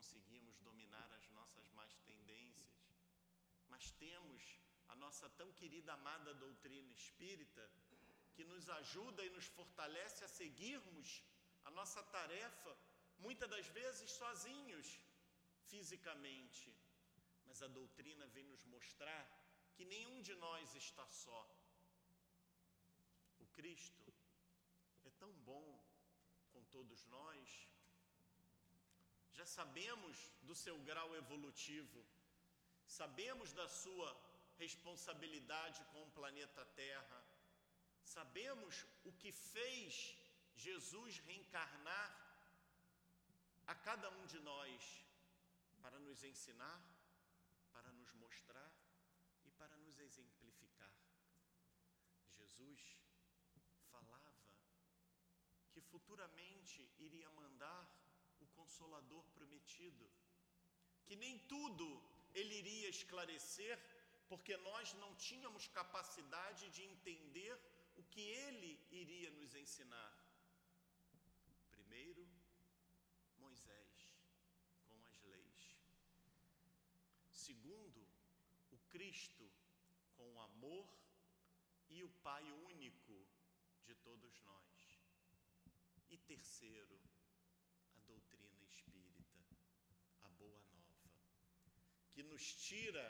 [0.08, 2.76] conseguimos dominar as nossas más tendências,
[3.68, 4.42] mas temos
[4.88, 7.70] a nossa tão querida amada doutrina espírita
[8.34, 11.24] que nos ajuda e nos fortalece a seguirmos
[11.66, 12.78] a nossa tarefa,
[13.18, 14.88] muitas das vezes sozinhos,
[15.72, 16.74] fisicamente.
[17.46, 19.26] Mas a doutrina vem nos mostrar
[19.76, 21.42] que nenhum de nós está só.
[23.58, 24.14] Cristo.
[25.06, 25.68] É tão bom
[26.54, 27.68] com todos nós.
[29.38, 30.16] Já sabemos
[30.48, 32.00] do seu grau evolutivo,
[33.00, 34.10] sabemos da sua
[34.64, 37.20] responsabilidade com o planeta Terra,
[38.04, 40.18] sabemos o que fez
[40.56, 42.10] Jesus reencarnar
[43.68, 44.82] a cada um de nós
[45.82, 46.80] para nos ensinar,
[47.72, 48.72] para nos mostrar
[49.46, 50.96] e para nos exemplificar.
[52.40, 53.07] Jesus
[55.92, 57.82] futuramente iria mandar
[58.40, 60.06] o Consolador prometido,
[61.06, 61.88] que nem tudo
[62.34, 63.76] ele iria esclarecer,
[64.30, 67.54] porque nós não tínhamos capacidade de entender
[67.96, 70.14] o que ele iria nos ensinar.
[71.72, 72.28] Primeiro,
[73.38, 73.96] Moisés,
[74.88, 75.64] com as leis.
[77.32, 78.06] Segundo,
[78.72, 79.50] o Cristo,
[80.16, 80.88] com o amor
[81.90, 83.26] e o Pai único
[83.86, 84.87] de todos nós.
[86.10, 87.00] E terceiro,
[87.96, 89.40] a doutrina espírita,
[90.24, 91.10] a boa nova,
[92.14, 93.06] que nos tira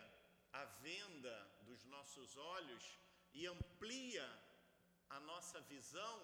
[0.52, 2.98] a venda dos nossos olhos
[3.34, 4.28] e amplia
[5.10, 6.18] a nossa visão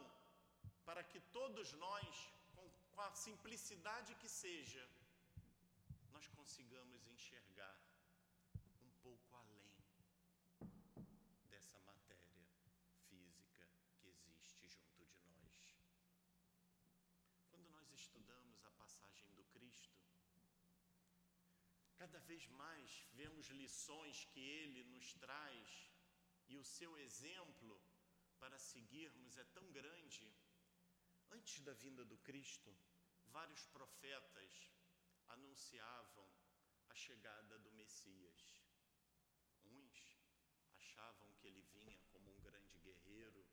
[0.86, 4.84] para que todos nós, com, a simplicidade que seja,
[6.11, 7.76] nós consigamos enxergar
[8.82, 9.71] um pouco além
[11.49, 12.45] dessa matéria
[13.09, 13.67] física
[13.99, 15.78] que existe junto de nós.
[17.49, 20.03] Quando nós estudamos a passagem do Cristo,
[22.04, 25.68] cada vez mais vemos lições que ele nos traz
[26.49, 27.82] e o seu exemplo
[28.41, 30.26] para seguirmos é tão grande.
[31.32, 32.76] Antes da vinda do Cristo,
[33.28, 34.51] vários profetas
[35.30, 36.28] anunciavam
[36.89, 38.41] a chegada do Messias.
[39.64, 40.20] Uns
[40.76, 43.47] achavam que ele vinha como um grande guerreiro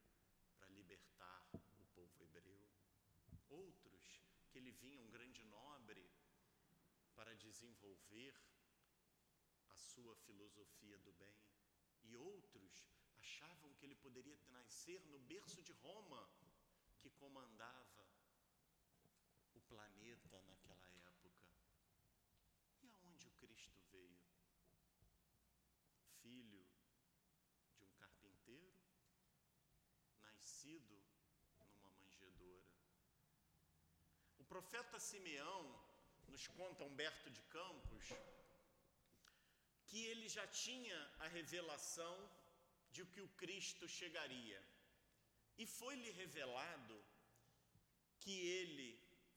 [0.59, 2.69] para libertar o povo hebreu.
[3.49, 4.21] Outros
[4.51, 6.11] que ele vinha um grande nobre
[7.21, 8.35] para desenvolver
[9.69, 11.39] a sua filosofia do bem.
[12.03, 12.83] E outros
[13.17, 16.23] achavam que ele poderia nascer no berço de Roma,
[16.99, 18.07] que comandava
[19.53, 21.45] o planeta naquela época.
[22.83, 24.19] E aonde o Cristo veio?
[26.23, 26.67] Filho
[27.77, 28.83] de um carpinteiro,
[30.23, 31.05] nascido
[31.59, 32.73] numa manjedoura.
[34.39, 35.90] O profeta Simeão
[36.33, 38.05] nos conta Humberto de Campos
[39.87, 42.17] que ele já tinha a revelação
[42.93, 44.61] de que o Cristo chegaria.
[45.59, 46.97] E foi-lhe revelado
[48.21, 48.89] que ele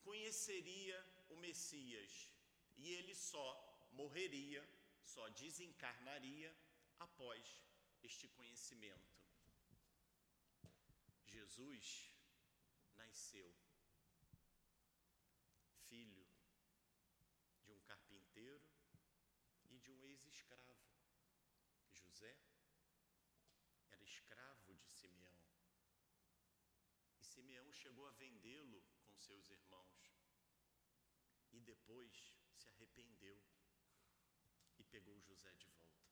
[0.06, 2.12] conheceria o Messias
[2.76, 3.48] e ele só
[3.92, 4.62] morreria,
[5.02, 6.54] só desencarnaria
[6.98, 7.42] após
[8.02, 9.12] este conhecimento.
[11.34, 11.86] Jesus
[12.96, 13.48] nasceu
[15.88, 16.26] filho
[17.64, 18.68] de um carpinteiro
[19.70, 20.76] e de um ex-escravo.
[21.92, 22.36] José
[23.90, 25.38] era escravo de Simeão.
[27.20, 30.02] E Simeão chegou a vendê-lo com seus irmãos.
[31.52, 32.12] E depois
[32.54, 33.40] se arrependeu
[34.78, 36.10] e pegou José de volta.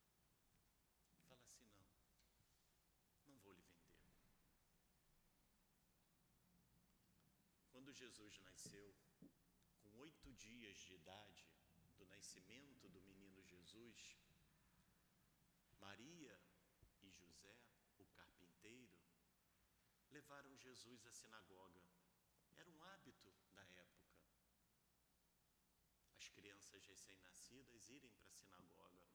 [1.11, 1.89] E fala assim: não,
[3.27, 4.03] não vou lhe vender.
[7.71, 8.95] Quando Jesus nasceu,
[9.81, 11.53] com oito dias de idade,
[11.97, 14.17] do nascimento do menino Jesus,
[15.79, 16.41] Maria
[17.01, 17.59] e José,
[17.99, 18.92] o carpinteiro,
[20.13, 21.83] levaram Jesus à sinagoga.
[22.57, 24.13] Era um hábito da época.
[26.17, 29.09] As crianças recém-nascidas irem para a sinagoga.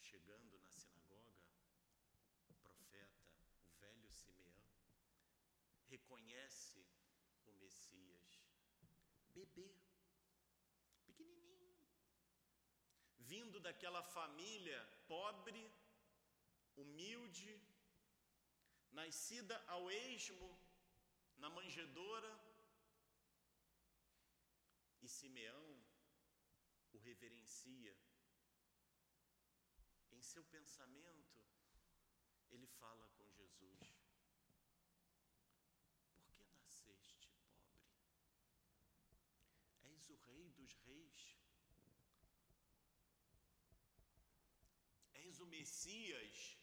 [0.00, 1.36] Chegando na sinagoga,
[2.48, 3.28] o profeta,
[3.66, 4.64] o velho Simeão,
[5.88, 6.82] reconhece
[7.44, 8.42] o Messias,
[9.34, 9.70] bebê,
[11.04, 11.76] pequenininho,
[13.18, 15.70] vindo daquela família pobre,
[16.76, 17.60] humilde,
[18.98, 20.48] nascida ao esmo,
[21.42, 22.32] na manjedoura,
[25.02, 25.68] e Simeão
[26.92, 27.94] o reverencia.
[30.10, 31.38] Em seu pensamento,
[32.50, 33.80] ele fala com Jesus:
[36.16, 37.78] Por que nasceste pobre?
[39.94, 41.24] És o Rei dos Reis.
[45.26, 46.58] És o Messias,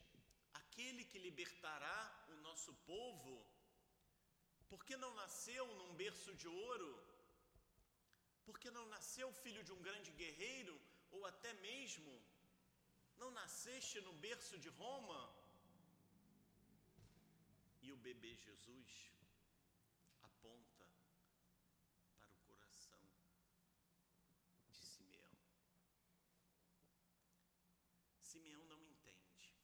[0.75, 1.99] aquele que libertará
[2.33, 3.33] o nosso povo.
[4.69, 6.91] Por que não nasceu num berço de ouro?
[8.45, 10.75] Por que não nasceu filho de um grande guerreiro?
[11.11, 12.11] Ou até mesmo,
[13.21, 15.21] não nasceste no berço de Roma?
[17.81, 18.91] E o bebê Jesus
[20.29, 20.85] aponta
[22.17, 23.01] para o coração
[28.23, 29.55] Simeão não entende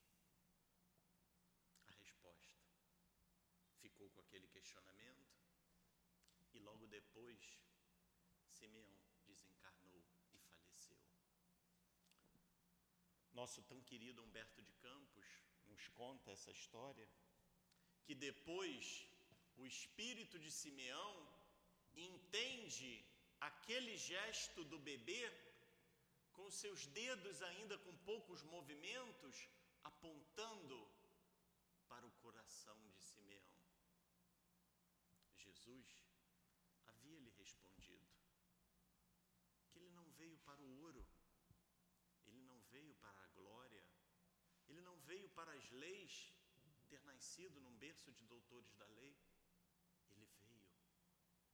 [1.92, 2.62] a resposta.
[3.82, 5.28] Ficou com aquele questionamento
[6.54, 7.40] e logo depois
[8.58, 8.92] Simeão
[9.26, 10.04] desencarnou
[10.34, 11.00] e faleceu.
[13.34, 15.26] Nosso tão querido Humberto de Campos
[15.68, 17.08] nos conta essa história
[18.06, 19.08] que depois
[19.58, 21.14] o espírito de Simeão
[21.96, 23.04] entende
[23.40, 25.24] aquele gesto do bebê
[26.34, 29.48] com seus dedos ainda com poucos movimentos
[29.84, 30.78] apontando
[31.90, 33.21] para o coração de Simeão.
[35.62, 35.86] Jesus
[36.88, 38.08] havia lhe respondido
[39.70, 41.06] que ele não veio para o ouro,
[42.26, 43.84] ele não veio para a glória,
[44.68, 46.34] ele não veio para as leis,
[46.90, 49.16] ter nascido num berço de doutores da lei,
[50.10, 50.66] ele veio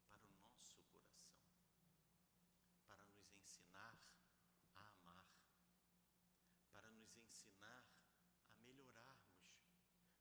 [0.08, 1.43] para o nosso coração,
[2.88, 3.93] para nos ensinar
[4.76, 5.28] a amar,
[6.72, 7.84] para nos ensinar
[8.53, 9.51] a melhorarmos,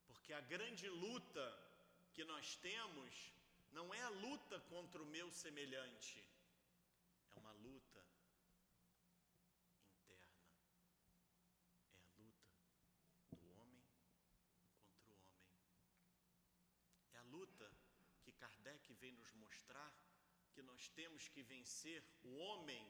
[0.08, 1.46] porque a grande luta
[2.12, 3.35] que nós temos
[3.76, 6.18] não é a luta contra o meu semelhante,
[7.34, 8.02] é uma luta
[9.98, 10.46] interna.
[11.90, 12.48] É a luta
[13.36, 14.54] do homem contra o homem.
[17.12, 17.70] É a luta
[18.22, 19.92] que Kardec vem nos mostrar
[20.54, 22.84] que nós temos que vencer o homem,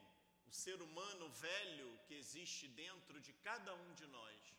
[0.45, 4.55] o ser humano velho que existe dentro de cada um de nós,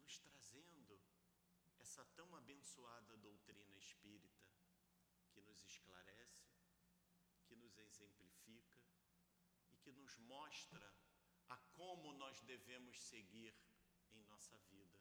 [0.00, 1.00] nos trazendo
[1.78, 4.46] essa tão abençoada doutrina espírita
[5.36, 6.48] que nos esclarece,
[7.46, 8.80] que nos exemplifica
[9.70, 10.86] e que nos mostra
[11.54, 13.54] a como nós devemos seguir
[14.16, 14.98] em nossa vida.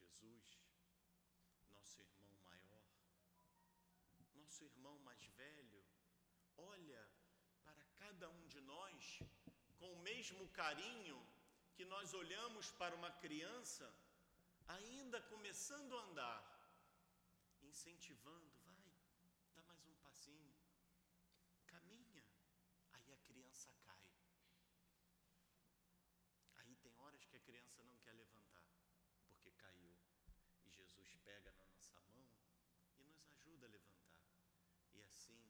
[0.00, 0.46] Jesus,
[1.76, 2.84] nosso irmão maior,
[4.34, 5.82] nosso irmão mais velho,
[6.58, 7.02] olha
[7.64, 9.20] para cada um de nós
[9.78, 11.18] com o mesmo carinho
[11.74, 13.86] que nós olhamos para uma criança
[14.68, 16.40] ainda começando a andar,
[17.62, 18.82] incentivando, vai,
[19.54, 20.54] dá mais um passinho,
[21.66, 22.24] caminha.
[22.92, 24.02] Aí a criança cai.
[26.56, 28.66] Aí tem horas que a criança não quer levantar,
[29.28, 29.94] porque caiu.
[30.64, 32.24] E Jesus pega na nossa mão
[32.98, 34.26] e nos ajuda a levantar.
[34.94, 35.42] E assim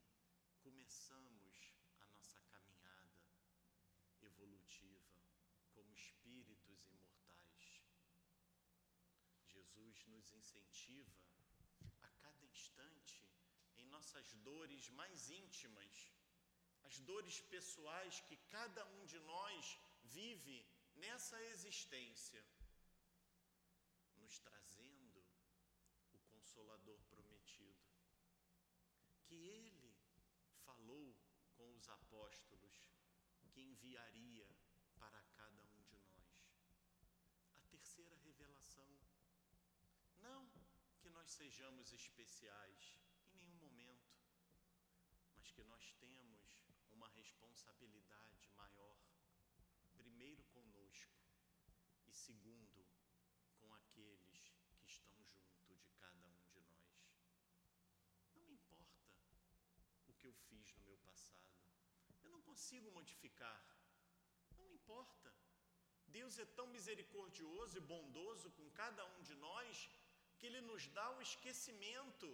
[0.64, 1.56] começamos
[2.00, 3.24] a nossa caminhada
[4.22, 5.16] evolutiva
[5.74, 7.66] como espíritos imortais.
[9.54, 11.16] Jesus nos incentiva
[12.02, 13.22] a cada instante
[13.76, 15.94] em nossas dores mais íntimas,
[16.88, 20.56] as dores pessoais que cada um de nós vive
[20.94, 22.42] nessa existência,
[24.16, 25.20] nos trazendo
[26.12, 27.86] o Consolador prometido,
[29.24, 29.94] que Ele
[30.64, 31.14] falou
[31.56, 32.90] com os apóstolos
[33.52, 34.48] que enviaria
[34.98, 36.42] para cada um de nós.
[37.54, 38.90] A terceira revelação.
[40.18, 40.50] Não
[41.00, 44.16] que nós sejamos especiais em nenhum momento,
[45.36, 48.96] mas que nós temos uma responsabilidade maior,
[49.96, 51.14] primeiro conosco
[52.06, 52.86] e segundo
[53.60, 57.06] com aqueles que estão junto de cada um de nós.
[58.34, 59.06] Não me importa
[60.08, 61.65] o que eu fiz no meu passado,
[62.26, 63.60] eu não consigo modificar,
[64.58, 65.32] não importa.
[66.18, 69.88] Deus é tão misericordioso e bondoso com cada um de nós
[70.38, 72.28] que Ele nos dá o esquecimento,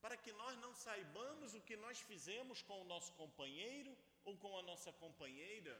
[0.00, 3.92] para que nós não saibamos o que nós fizemos com o nosso companheiro
[4.24, 5.74] ou com a nossa companheira,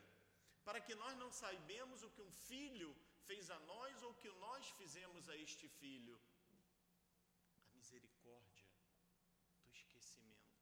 [0.65, 2.91] para que nós não saibamos o que um filho
[3.29, 6.19] fez a nós ou o que nós fizemos a este filho.
[7.57, 8.67] A misericórdia
[9.65, 10.57] do esquecimento.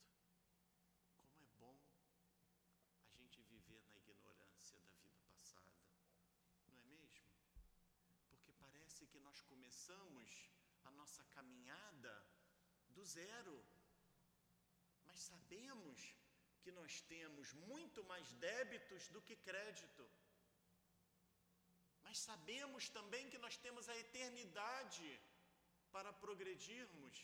[1.23, 1.77] Como é bom
[3.09, 5.87] a gente viver na ignorância da vida passada,
[6.67, 7.25] não é mesmo?
[8.29, 10.29] Porque parece que nós começamos
[10.89, 12.15] a nossa caminhada
[12.97, 13.57] do zero,
[15.07, 15.99] mas sabemos
[16.63, 20.05] que nós temos muito mais débitos do que crédito.
[22.05, 25.09] Mas sabemos também que nós temos a eternidade
[25.95, 27.17] para progredirmos,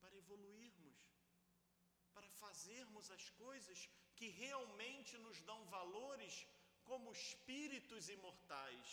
[0.00, 0.98] para evoluirmos,
[2.14, 3.78] para fazermos as coisas
[4.16, 6.46] que realmente nos dão valores
[6.84, 8.90] como espíritos imortais.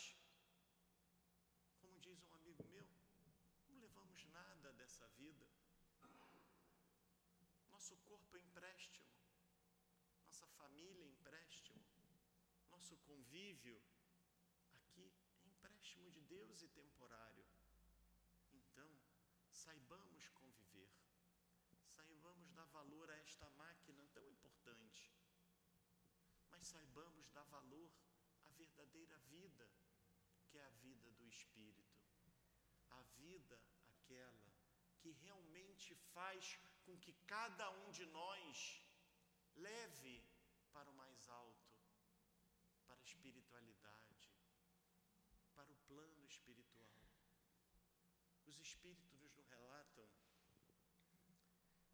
[1.81, 2.87] Como diz um amigo meu,
[3.69, 5.45] não levamos nada dessa vida.
[7.71, 9.11] Nosso corpo é empréstimo,
[10.41, 11.85] nossa família empréstimo,
[12.71, 13.79] nosso convívio
[14.73, 15.13] aqui
[15.43, 17.45] é empréstimo de Deus e temporário.
[18.51, 18.89] Então,
[19.51, 20.89] saibamos conviver,
[21.95, 25.13] saibamos dar valor a esta máquina tão importante,
[26.49, 27.91] mas saibamos dar valor
[30.47, 32.01] que é a vida do Espírito.
[32.89, 33.61] A vida
[33.93, 34.51] aquela
[34.99, 38.83] que realmente faz com que cada um de nós
[39.55, 40.30] leve
[40.73, 41.71] para o mais alto,
[42.87, 44.29] para a espiritualidade,
[45.55, 47.01] para o plano espiritual.
[48.45, 50.09] Os Espíritos nos relatam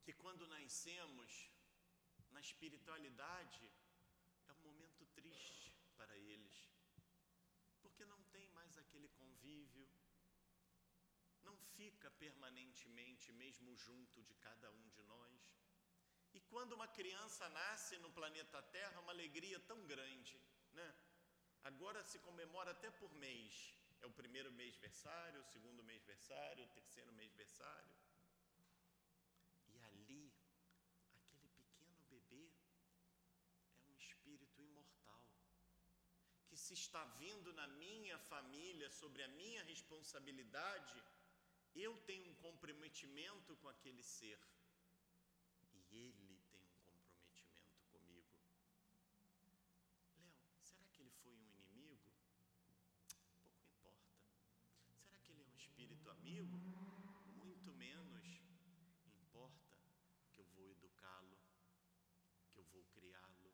[0.03, 1.51] que quando nascemos
[2.31, 3.69] na espiritualidade,
[4.47, 6.57] é um momento triste para eles,
[7.81, 9.87] porque não tem mais aquele convívio,
[11.43, 15.66] não fica permanentemente mesmo junto de cada um de nós.
[16.49, 20.39] Quando uma criança nasce no planeta Terra, uma alegria tão grande,
[20.73, 20.95] né?
[21.63, 23.73] Agora se comemora até por mês.
[24.01, 27.93] É o primeiro mês versário, o segundo mês versário, o terceiro mês versário.
[29.73, 30.31] E ali,
[31.17, 32.45] aquele pequeno bebê
[33.75, 35.23] é um espírito imortal
[36.47, 41.03] que se está vindo na minha família, sobre a minha responsabilidade,
[41.75, 44.39] eu tenho um comprometimento com aquele ser
[45.91, 48.35] e ele tem um comprometimento comigo.
[50.17, 50.33] Léo,
[50.63, 52.11] será que ele foi um inimigo?
[53.43, 54.17] Pouco importa.
[55.03, 55.57] Será que ele é um
[56.37, 56.57] amigo?
[57.43, 58.25] Muito menos
[59.05, 59.75] importa
[60.31, 61.37] que eu vou educá-lo,
[62.51, 63.53] que eu vou criá-lo,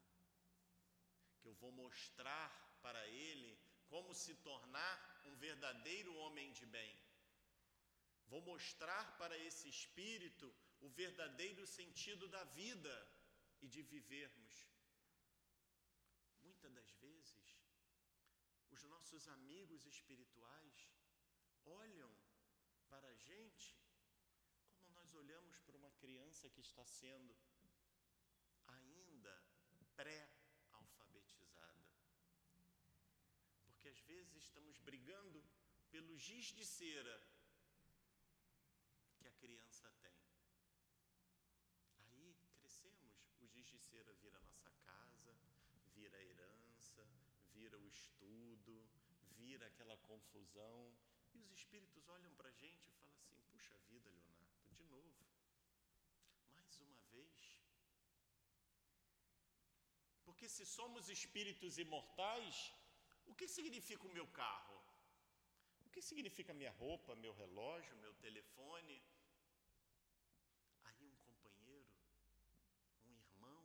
[1.40, 2.50] que eu vou mostrar
[2.82, 3.58] para ele
[3.88, 6.94] como se tornar um verdadeiro homem de bem.
[8.28, 12.96] Vou mostrar para esse espírito o verdadeiro sentido da vida
[13.62, 14.68] e de vivermos.
[16.42, 17.48] Muitas das vezes,
[18.72, 20.90] os nossos amigos espirituais
[21.66, 22.22] olham
[22.94, 23.68] para a gente
[24.78, 27.36] como nós olhamos para uma criança que está sendo
[28.68, 29.34] ainda
[29.96, 31.89] pré-alfabetizada.
[33.66, 35.44] Porque às vezes estamos brigando
[35.89, 37.18] pelo giz de cera
[39.18, 40.20] que a criança tem.
[42.06, 45.36] Aí crescemos, o giz de cera vira nossa casa,
[45.96, 47.04] vira a herança,
[47.54, 48.76] vira o estudo,
[49.32, 50.94] vira aquela confusão.
[51.34, 55.26] E os espíritos olham para a gente e falam assim: puxa vida, Leonardo, de novo,
[56.56, 57.60] mais uma vez.
[60.26, 62.74] Porque se somos espíritos imortais,
[63.26, 64.78] o que significa o meu carro?
[65.86, 69.02] O que significa minha roupa, meu relógio, meu telefone?
[70.84, 71.94] Aí um companheiro,
[73.06, 73.64] um irmão,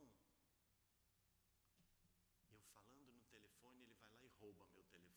[2.51, 5.09] eu falando no telefone, ele vai lá e rouba meu telefone.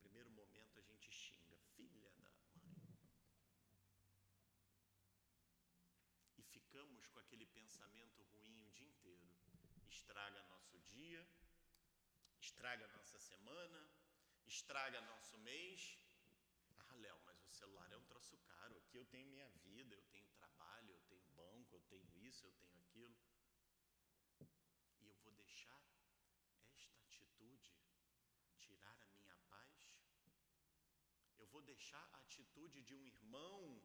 [0.00, 2.34] Primeiro momento a gente xinga, filha da mãe.
[6.36, 9.28] E ficamos com aquele pensamento ruim o dia inteiro.
[9.88, 11.26] Estraga nosso dia,
[12.40, 13.80] estraga nossa semana,
[14.46, 15.98] estraga nosso mês.
[16.78, 18.76] Ah, Léo, mas o celular é um troço caro.
[18.78, 22.52] Aqui eu tenho minha vida, eu tenho trabalho, eu tenho banco, eu tenho isso, eu
[22.52, 23.16] tenho aquilo.
[25.00, 25.84] E eu vou deixar
[26.72, 27.72] esta atitude
[28.56, 29.76] tirar a minha paz?
[31.36, 33.82] Eu vou deixar a atitude de um irmão,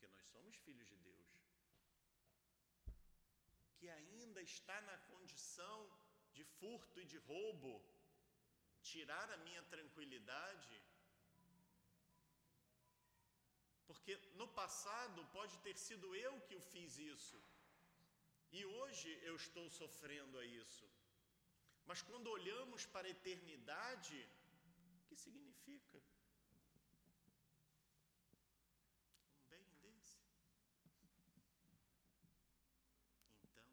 [0.00, 1.30] porque nós somos filhos de Deus,
[3.78, 5.78] que ainda está na condição
[6.32, 7.72] de furto e de roubo,
[8.82, 10.82] tirar a minha tranquilidade?
[13.86, 17.38] Porque no passado pode ter sido eu que o fiz isso,
[18.52, 20.88] e hoje eu estou sofrendo a isso.
[21.84, 24.18] Mas quando olhamos para a eternidade,
[24.96, 25.98] o que significa?
[29.32, 30.20] Um bem desse.
[33.42, 33.68] Então,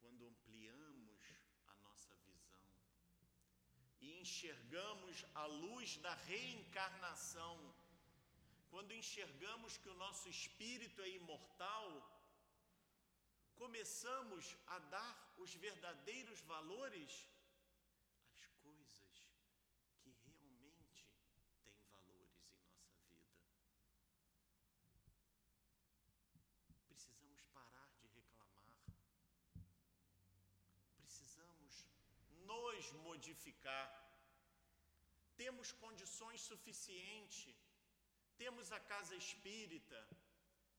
[0.00, 1.22] quando ampliamos
[1.66, 2.68] a nossa visão
[4.00, 7.56] e enxergamos a luz da reencarnação,
[8.70, 11.86] quando enxergamos que o nosso espírito é imortal,
[13.56, 17.10] começamos a dar os verdadeiros valores
[18.36, 19.12] às coisas
[20.00, 21.04] que realmente
[21.64, 22.38] têm valores
[23.10, 24.06] em nossa vida.
[26.88, 28.72] Precisamos parar de reclamar.
[31.00, 31.84] Precisamos
[32.46, 34.11] nos modificar.
[35.36, 37.56] Temos condições suficientes.
[38.36, 39.98] Temos a casa espírita,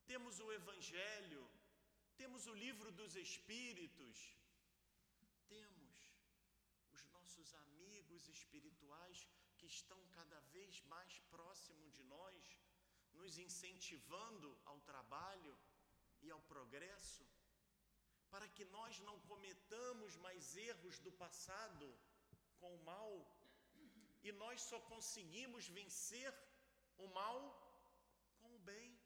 [0.06, 1.42] temos o evangelho,
[2.16, 4.16] temos o livro dos Espíritos,
[5.48, 5.94] temos
[6.92, 9.26] os nossos amigos espirituais
[9.56, 12.58] que estão cada vez mais próximo de nós,
[13.14, 15.56] nos incentivando ao trabalho
[16.20, 17.24] e ao progresso,
[18.30, 21.86] para que nós não cometamos mais erros do passado
[22.58, 23.33] com o mal,
[24.26, 26.32] E nós só conseguimos vencer
[26.96, 27.38] o mal
[28.40, 28.98] com o bem.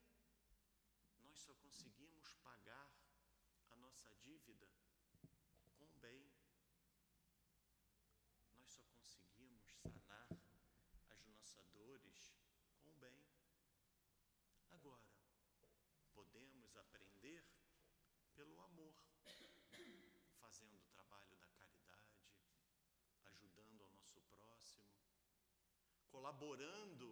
[1.24, 2.88] Nós só conseguimos pagar
[3.72, 4.68] a nossa dívida
[5.76, 6.22] com o bem.
[8.54, 10.28] Nós só conseguimos sanar
[11.10, 12.32] as nossas dores
[12.80, 13.20] com o bem.
[14.70, 15.10] Agora,
[16.14, 17.44] podemos aprender
[18.36, 18.94] pelo amor,
[20.40, 22.22] fazendo o trabalho da caridade,
[23.24, 25.07] ajudando ao nosso próximo,
[26.18, 27.08] colaborando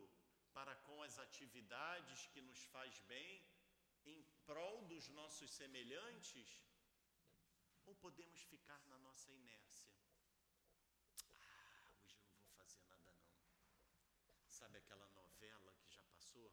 [0.52, 3.40] para com as atividades que nos faz bem
[4.04, 6.50] em prol dos nossos semelhantes,
[7.84, 9.94] ou podemos ficar na nossa inércia.
[11.30, 13.30] Ah, hoje não vou fazer nada não.
[14.48, 16.50] Sabe aquela novela que já passou?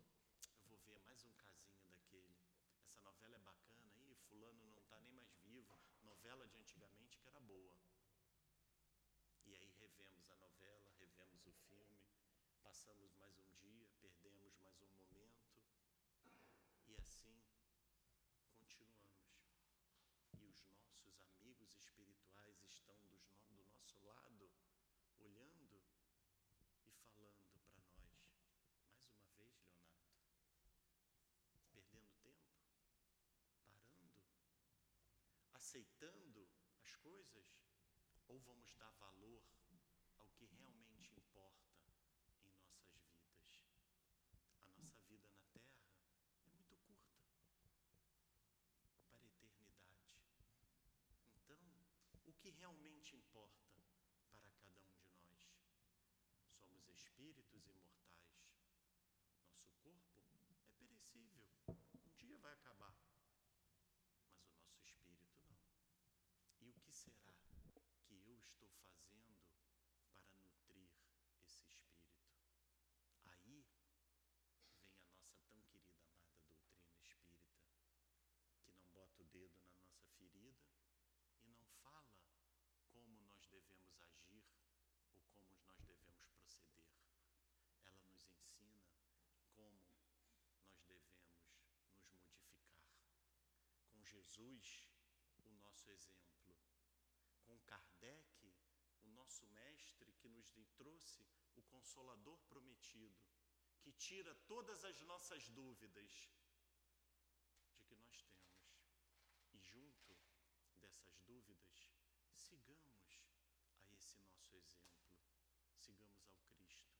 [0.59, 2.37] Eu vou ver mais um casinho daquele.
[2.83, 5.75] Essa novela é bacana, e fulano não está nem mais vivo.
[6.03, 7.75] Novela de antigamente que era boa.
[9.45, 12.03] E aí revemos a novela, revemos o filme,
[12.73, 15.45] passamos mais um dia, perdemos mais um momento.
[16.87, 17.39] E assim
[18.55, 19.37] continuamos.
[20.39, 22.97] E os nossos amigos espirituais estão
[23.51, 24.51] do nosso lado,
[25.19, 25.83] olhando
[26.87, 28.41] e falando para nós.
[28.89, 29.93] Mais uma vez, Leonardo,
[31.69, 32.57] perdendo tempo,
[33.61, 34.19] parando,
[35.53, 36.49] aceitando
[36.79, 37.45] as coisas,
[38.27, 39.43] ou vamos dar valor
[40.15, 43.61] ao que realmente importa em nossas vidas?
[44.61, 45.85] A nossa vida na Terra
[46.37, 47.13] é muito curta
[47.53, 49.69] para a eternidade.
[51.35, 51.59] Então,
[52.25, 54.73] o que realmente importa para cada um
[55.37, 55.63] de nós?
[56.59, 58.19] Somos espíritos imortais.
[59.85, 61.47] Nosso corpo é perecível,
[62.05, 65.63] um dia vai acabar, mas o nosso espírito não.
[66.59, 67.39] E o que será
[67.71, 67.79] que
[68.13, 69.39] eu estou fazendo
[70.11, 70.91] para nutrir
[71.39, 72.27] esse espírito?
[73.23, 74.91] Aí vem a nossa
[75.47, 76.35] tão querida amada
[76.75, 78.03] doutrina espírita,
[78.59, 80.59] que não bota o dedo na nossa ferida
[81.45, 82.32] e não fala
[82.93, 84.45] como nós devemos agir
[85.17, 86.87] ou como nós devemos proceder.
[87.85, 88.81] Ela nos ensina
[89.55, 89.81] como
[90.61, 92.61] nós devemos nos modificar.
[93.91, 94.87] Com Jesus,
[95.45, 96.57] o nosso exemplo.
[97.45, 98.55] Com Kardec,
[99.03, 101.25] o nosso mestre que nos trouxe
[101.55, 103.21] o consolador prometido,
[103.81, 106.09] que tira todas as nossas dúvidas
[107.75, 108.63] de que nós temos.
[109.53, 110.17] E junto
[110.79, 111.91] dessas dúvidas,
[112.35, 113.21] sigamos
[113.77, 114.17] a esse
[114.53, 115.25] nosso exemplo,
[115.77, 116.91] sigamos ao Cristo.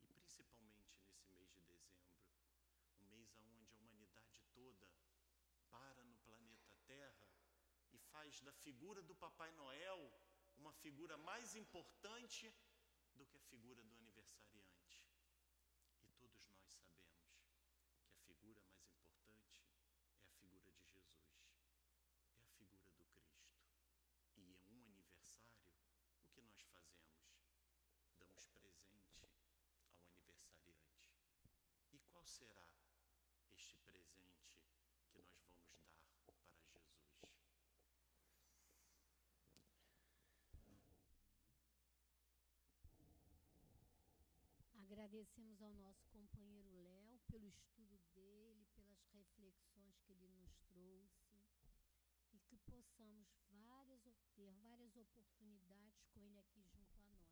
[0.00, 2.22] E principalmente nesse mês de dezembro,
[3.00, 4.88] um mês onde a humanidade toda
[5.70, 7.28] para no planeta Terra
[7.92, 10.12] e faz da figura do Papai Noel
[10.56, 12.52] uma figura mais importante
[13.14, 15.02] do que a figura do aniversariante.
[16.02, 17.26] E todos nós sabemos
[18.04, 19.58] que a figura mais importante
[20.14, 21.42] é a figura de Jesus,
[22.38, 23.42] é a figura do Cristo.
[24.36, 25.74] E em um aniversário,
[26.22, 27.28] o que nós fazemos?
[28.18, 30.32] Damos presente ao aniversariante.
[31.92, 32.78] E qual será
[33.50, 34.54] este presente
[35.10, 35.66] que nós vamos
[36.24, 37.02] dar para Jesus?
[44.76, 51.42] Agradecemos ao nosso companheiro Léo pelo estudo dele, pelas reflexões que ele nos trouxe
[52.32, 54.00] e que possamos várias,
[54.36, 57.22] ter várias oportunidades com ele aqui junto nós.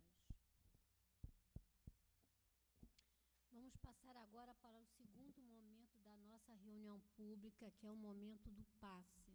[3.71, 8.51] Vamos passar agora para o segundo momento da nossa reunião pública, que é o momento
[8.51, 9.33] do passe.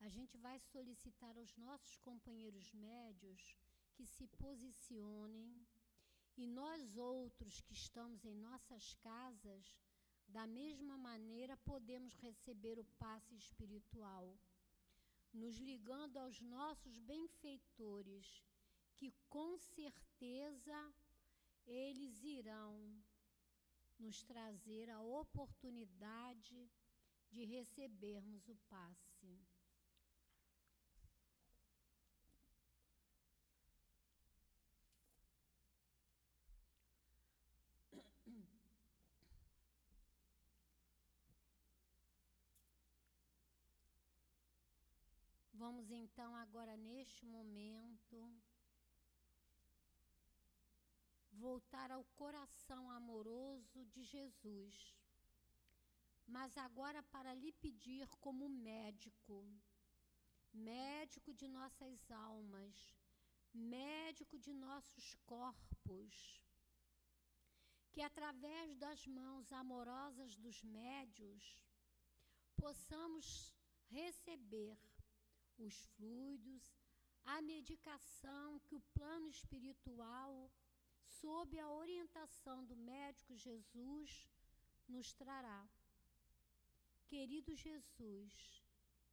[0.00, 3.56] A gente vai solicitar aos nossos companheiros médios
[3.94, 5.64] que se posicionem
[6.36, 9.78] e nós outros que estamos em nossas casas,
[10.26, 14.36] da mesma maneira, podemos receber o passe espiritual,
[15.32, 18.42] nos ligando aos nossos benfeitores,
[18.96, 20.92] que com certeza
[21.64, 23.00] eles irão
[24.00, 26.70] nos trazer a oportunidade
[27.30, 29.38] de recebermos o passe.
[45.52, 48.16] Vamos então agora neste momento
[51.40, 54.74] voltar ao coração amoroso de Jesus,
[56.26, 59.36] mas agora para lhe pedir como médico,
[60.52, 62.74] médico de nossas almas,
[63.52, 66.14] médico de nossos corpos,
[67.90, 71.42] que através das mãos amorosas dos médios
[72.56, 73.26] possamos
[73.88, 74.78] receber
[75.58, 76.62] os fluidos,
[77.24, 80.50] a medicação que o plano espiritual,
[81.18, 84.28] sob a orientação do médico Jesus,
[84.88, 85.68] nos trará.
[87.06, 88.64] Querido Jesus,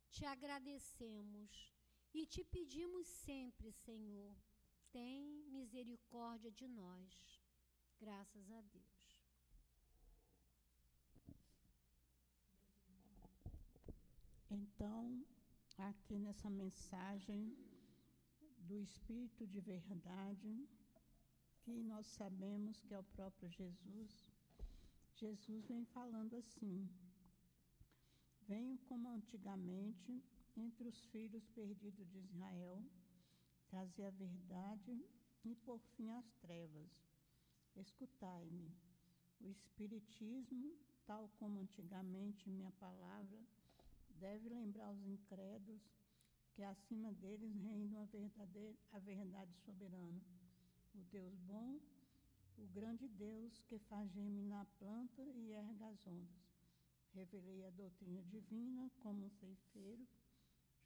[0.10, 1.74] te agradecemos
[2.14, 4.36] e te pedimos sempre, Senhor,
[4.92, 7.42] tem misericórdia de nós.
[8.00, 9.08] Graças a Deus.
[14.50, 15.26] Então,
[15.78, 17.42] aqui nessa mensagem
[18.60, 20.68] do Espírito de Verdade,
[21.68, 24.32] que nós sabemos que é o próprio Jesus,
[25.16, 26.90] Jesus vem falando assim:
[28.48, 30.24] Venho como antigamente
[30.56, 32.82] entre os filhos perdidos de Israel,
[33.68, 35.06] trazer a verdade
[35.44, 37.06] e por fim as trevas.
[37.76, 38.74] Escutai-me.
[39.42, 40.74] O Espiritismo,
[41.06, 43.46] tal como antigamente minha palavra,
[44.12, 45.82] deve lembrar os incrédulos
[46.54, 48.08] que acima deles reina
[48.94, 50.47] a verdade soberana.
[50.98, 51.80] O Deus bom,
[52.58, 56.48] o grande Deus que faz germinar a planta e erga as ondas.
[57.14, 60.06] Revelei a doutrina divina como um ceifeiro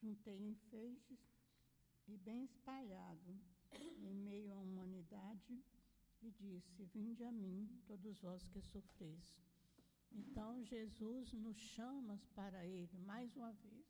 [0.02, 1.20] juntei em feixes
[2.08, 3.40] e bem espalhado
[3.72, 5.64] em meio à humanidade
[6.22, 9.40] e disse: Vinde a mim, todos vós que sofreis.
[10.12, 13.86] Então Jesus nos chama para Ele mais uma vez.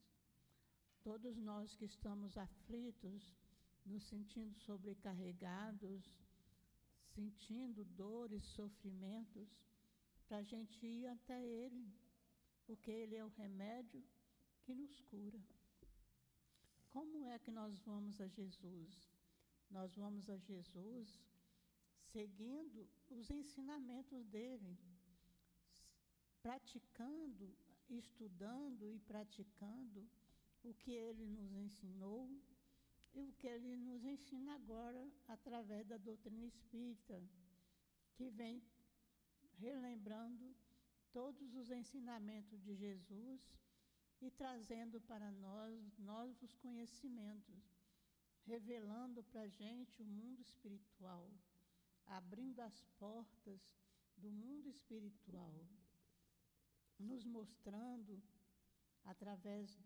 [1.02, 3.34] Todos nós que estamos aflitos,
[3.92, 6.02] nos sentindo sobrecarregados,
[7.14, 9.50] sentindo dores, sofrimentos,
[10.28, 11.86] para a gente ir até Ele,
[12.66, 14.02] porque Ele é o remédio
[14.62, 15.42] que nos cura.
[16.90, 19.10] Como é que nós vamos a Jesus?
[19.70, 21.20] Nós vamos a Jesus
[22.12, 24.78] seguindo os ensinamentos dele,
[26.42, 27.54] praticando,
[27.90, 30.06] estudando e praticando
[30.64, 32.30] o que ele nos ensinou
[33.14, 37.22] e o que ele nos ensina agora através da doutrina espírita,
[38.14, 38.64] que vem
[39.58, 40.56] relembrando
[41.12, 43.42] todos os ensinamentos de Jesus
[44.22, 47.62] e trazendo para nós novos conhecimentos,
[48.46, 51.30] revelando para a gente o mundo espiritual,
[52.06, 53.62] abrindo as portas
[54.18, 55.66] do mundo espiritual,
[57.00, 58.22] nos mostrando,
[59.04, 59.80] através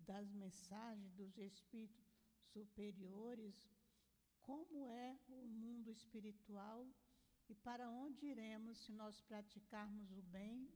[0.00, 2.07] das mensagens dos espíritos
[2.52, 3.56] superiores,
[4.42, 6.86] como é o mundo espiritual
[7.48, 10.68] e para onde iremos se nós praticarmos o bem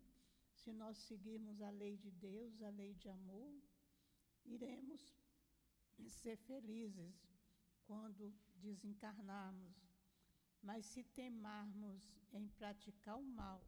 [0.62, 3.52] se nós seguirmos a lei de Deus, a lei de amor,
[4.44, 5.00] iremos
[6.08, 7.16] ser felizes
[7.84, 9.76] quando desencarnarmos.
[10.62, 13.60] Mas se temarmos em praticar o mal,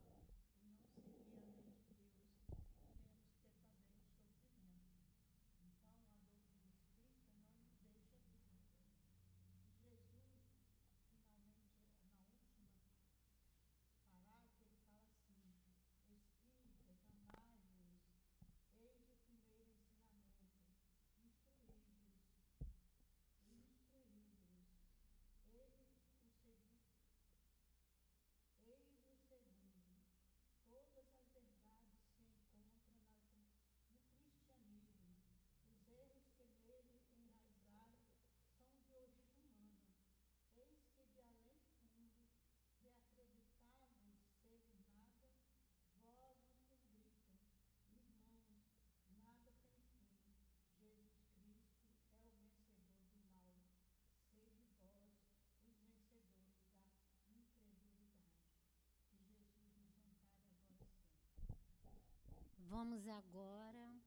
[62.76, 64.02] Vamos agora,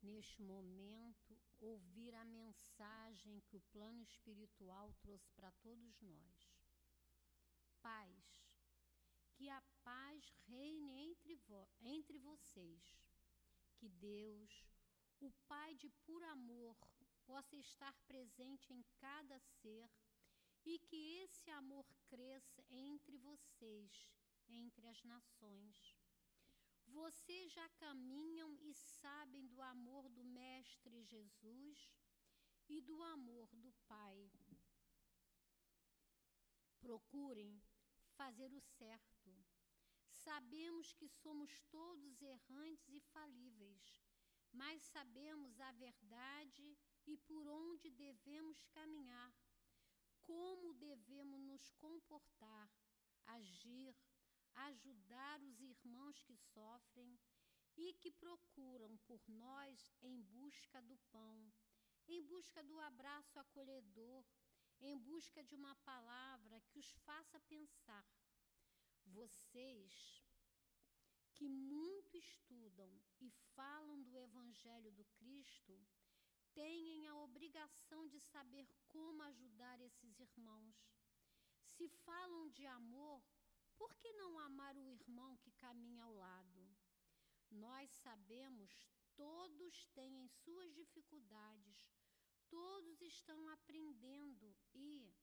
[0.00, 6.54] neste momento, ouvir a mensagem que o plano espiritual trouxe para todos nós.
[7.82, 8.46] Paz.
[9.34, 12.96] Que a paz reine entre, vo entre vocês.
[13.74, 14.64] Que Deus,
[15.18, 16.78] o Pai de puro amor,
[17.24, 19.90] possa estar presente em cada ser
[20.64, 24.08] e que esse amor cresça entre vocês,
[24.46, 25.96] entre as nações
[26.86, 31.90] vocês já caminham e sabem do amor do Mestre Jesus
[32.68, 34.30] e do amor do Pai.
[36.80, 37.62] Procurem
[38.16, 39.44] fazer o certo.
[40.10, 44.02] Sabemos que somos todos errantes e falíveis,
[44.52, 46.76] mas sabemos a verdade
[47.06, 49.32] e por onde devemos caminhar.
[50.26, 52.68] como devemos nos comportar,
[53.26, 53.94] agir,
[54.56, 57.18] ajudar os irmãos que sofrem
[57.76, 61.52] e que procuram por nós em busca do pão,
[62.08, 64.24] em busca do abraço acolhedor,
[64.80, 68.06] em busca de uma palavra que os faça pensar.
[69.04, 70.26] Vocês
[71.36, 72.90] que muito estudam
[73.20, 75.78] e falam do Evangelho do Cristo,
[76.54, 80.74] têm a obrigação de saber como ajudar esses irmãos.
[81.74, 83.22] Se falam de amor,
[83.78, 86.76] por que não amar o irmão que caminha ao lado?
[87.50, 88.70] Nós sabemos,
[89.14, 91.94] todos têm suas dificuldades,
[92.48, 95.14] todos estão aprendendo e,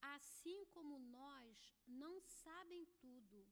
[0.00, 3.46] assim como nós, não sabem tudo.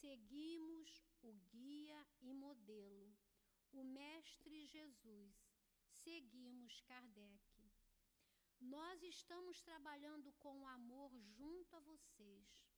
[0.00, 3.14] Seguimos o guia e modelo,
[3.72, 5.34] o Mestre Jesus.
[6.02, 7.50] Seguimos Kardec.
[8.60, 12.69] Nós estamos trabalhando com amor junto a vocês,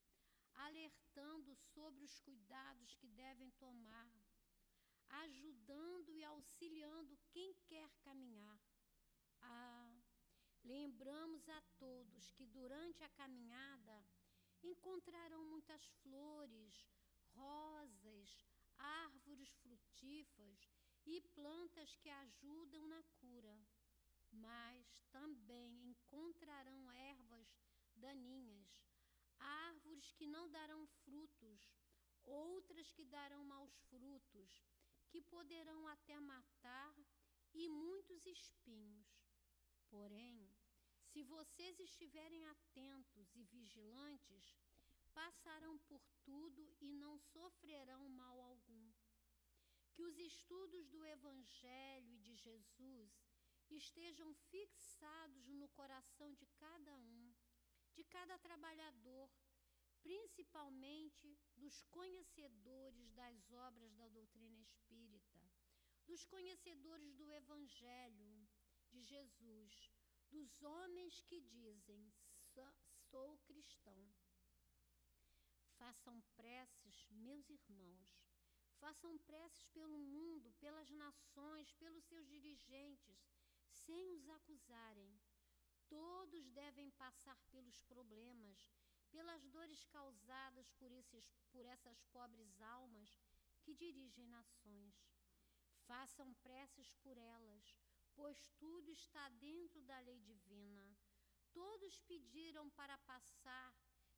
[0.54, 4.12] alertando sobre os cuidados que devem tomar,
[5.08, 8.60] ajudando e auxiliando quem quer caminhar.
[9.40, 10.00] Ah,
[10.64, 14.04] lembramos a todos que durante a caminhada
[14.62, 16.86] encontrarão muitas flores,
[17.34, 18.46] rosas,
[18.78, 20.70] árvores frutíferas
[21.04, 23.58] e plantas que ajudam na cura,
[24.30, 27.46] mas também encontrarão ervas
[27.94, 28.91] daninhas,
[29.42, 31.60] árvores que não darão frutos,
[32.24, 34.50] outras que darão maus frutos,
[35.10, 36.94] que poderão até matar,
[37.54, 39.06] e muitos espinhos.
[39.90, 40.48] Porém,
[41.10, 44.56] se vocês estiverem atentos e vigilantes,
[45.12, 48.92] passarão por tudo e não sofrerão mal algum.
[49.92, 53.12] Que os estudos do Evangelho e de Jesus
[53.70, 57.21] estejam fixados no coração de cada um,
[57.94, 59.30] de cada trabalhador,
[60.02, 65.40] principalmente dos conhecedores das obras da doutrina espírita,
[66.06, 68.48] dos conhecedores do Evangelho
[68.90, 69.92] de Jesus,
[70.30, 72.12] dos homens que dizem:
[73.10, 74.12] sou cristão
[75.82, 78.08] Façam preces, meus irmãos.
[78.78, 83.20] Façam preces pelo mundo, pelas nações, pelos seus dirigentes,
[83.68, 85.20] sem os acusarem.
[85.92, 88.58] Todos devem passar pelos problemas,
[89.10, 93.20] pelas dores causadas por, esses, por essas pobres almas
[93.62, 94.94] que dirigem nações.
[95.86, 97.76] Façam preces por elas,
[98.14, 100.96] pois tudo está dentro da lei divina.
[101.52, 103.76] Todos pediram para passar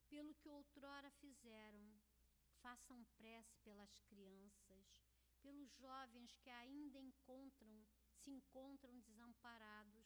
[0.09, 1.85] pelo que outrora fizeram.
[2.63, 5.03] Façam prece pelas crianças,
[5.43, 10.04] pelos jovens que ainda encontram, se encontram desamparados.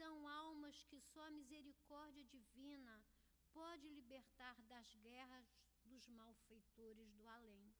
[0.00, 3.04] São almas que só a misericórdia divina
[3.52, 5.46] pode libertar das guerras
[5.84, 7.70] dos malfeitores do além.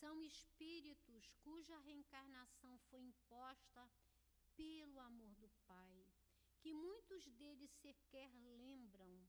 [0.00, 3.90] São espíritos cuja reencarnação foi imposta
[4.56, 6.02] pelo amor do Pai,
[6.60, 9.28] que muitos deles sequer lembram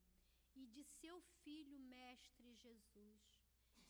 [0.56, 3.44] e de seu Filho Mestre Jesus.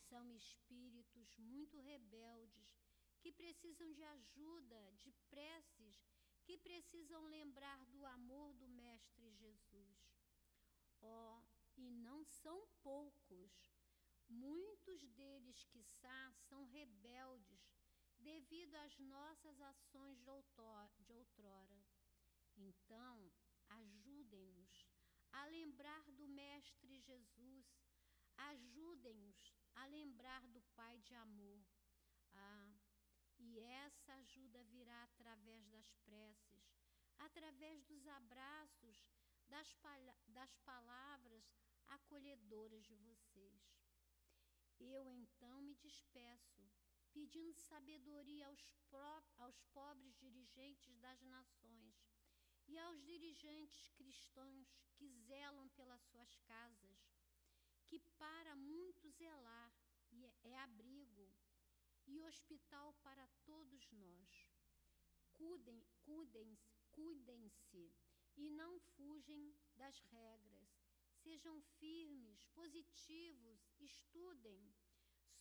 [0.10, 2.76] São espíritos muito rebeldes
[3.20, 6.10] que precisam de ajuda, de preces,
[6.50, 10.00] que precisam lembrar do amor do Mestre Jesus.
[11.00, 11.44] Oh,
[11.78, 13.52] e não são poucos.
[14.28, 17.62] Muitos deles, quiçá, são rebeldes
[18.18, 21.86] devido às nossas ações de outrora.
[22.58, 23.32] Então,
[23.70, 24.88] ajudem-nos
[25.32, 27.68] a lembrar do Mestre Jesus,
[28.38, 31.64] ajudem-nos a lembrar do Pai de amor.
[32.34, 32.69] Ah,
[33.40, 36.76] e essa ajuda virá através das preces,
[37.18, 39.06] através dos abraços,
[39.48, 39.76] das,
[40.28, 41.44] das palavras
[41.88, 43.80] acolhedoras de vocês.
[44.80, 46.62] Eu então me despeço,
[47.12, 48.64] pedindo sabedoria aos,
[49.38, 51.96] aos pobres dirigentes das nações
[52.68, 56.98] e aos dirigentes cristãos que zelam pelas suas casas,
[57.88, 59.74] que para muito zelar
[60.44, 61.34] é abrigo
[62.10, 64.48] e hospital para todos nós.
[65.34, 67.94] Cuidem, cuidem-se, cuidem-se
[68.36, 70.70] e não fugem das regras.
[71.24, 74.74] Sejam firmes, positivos, estudem.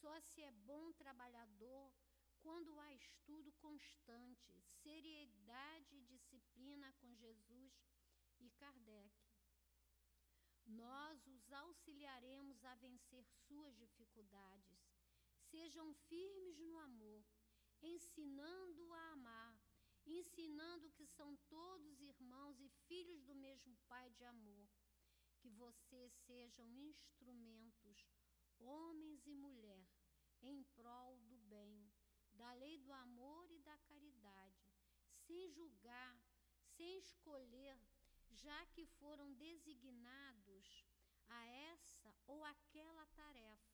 [0.01, 1.93] Só se é bom trabalhador
[2.41, 7.73] quando há estudo constante, seriedade e disciplina com Jesus
[8.41, 9.13] e Kardec.
[10.67, 14.88] Nós os auxiliaremos a vencer suas dificuldades.
[15.51, 17.25] Sejam firmes no amor,
[17.81, 19.59] ensinando a amar,
[20.07, 24.69] ensinando que são todos irmãos e filhos do mesmo Pai de amor.
[25.41, 28.11] que vocês sejam instrumentos,
[28.59, 29.87] homens e mulher,
[30.43, 31.93] em prol do bem,
[32.33, 34.69] da lei do amor e da caridade,
[35.27, 36.21] sem julgar,
[36.77, 37.79] sem escolher,
[38.31, 40.85] já que foram designados
[41.29, 43.68] a essa ou aquela tarefa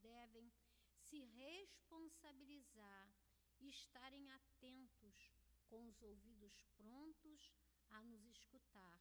[0.00, 0.52] devem
[0.96, 3.14] se responsabilizar
[3.60, 5.32] e estarem atentos,
[5.66, 7.52] com os ouvidos prontos
[7.90, 9.00] a nos escutar.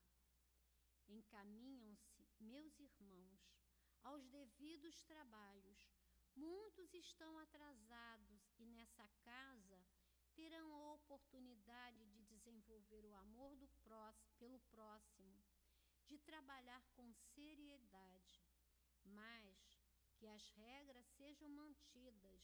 [1.08, 3.58] Encaminham-se, meus irmãos,
[4.04, 5.90] aos devidos trabalhos.
[6.36, 9.86] Muitos estão atrasados e nessa casa
[10.36, 15.44] terão a oportunidade de desenvolver o amor do próximo, pelo próximo,
[16.06, 18.40] de trabalhar com seriedade,
[19.04, 19.77] mas
[20.18, 22.42] que as regras sejam mantidas,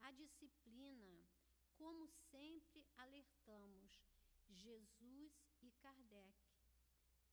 [0.00, 1.24] a disciplina,
[1.76, 3.92] como sempre alertamos,
[4.48, 5.32] Jesus
[5.62, 6.34] e Kardec.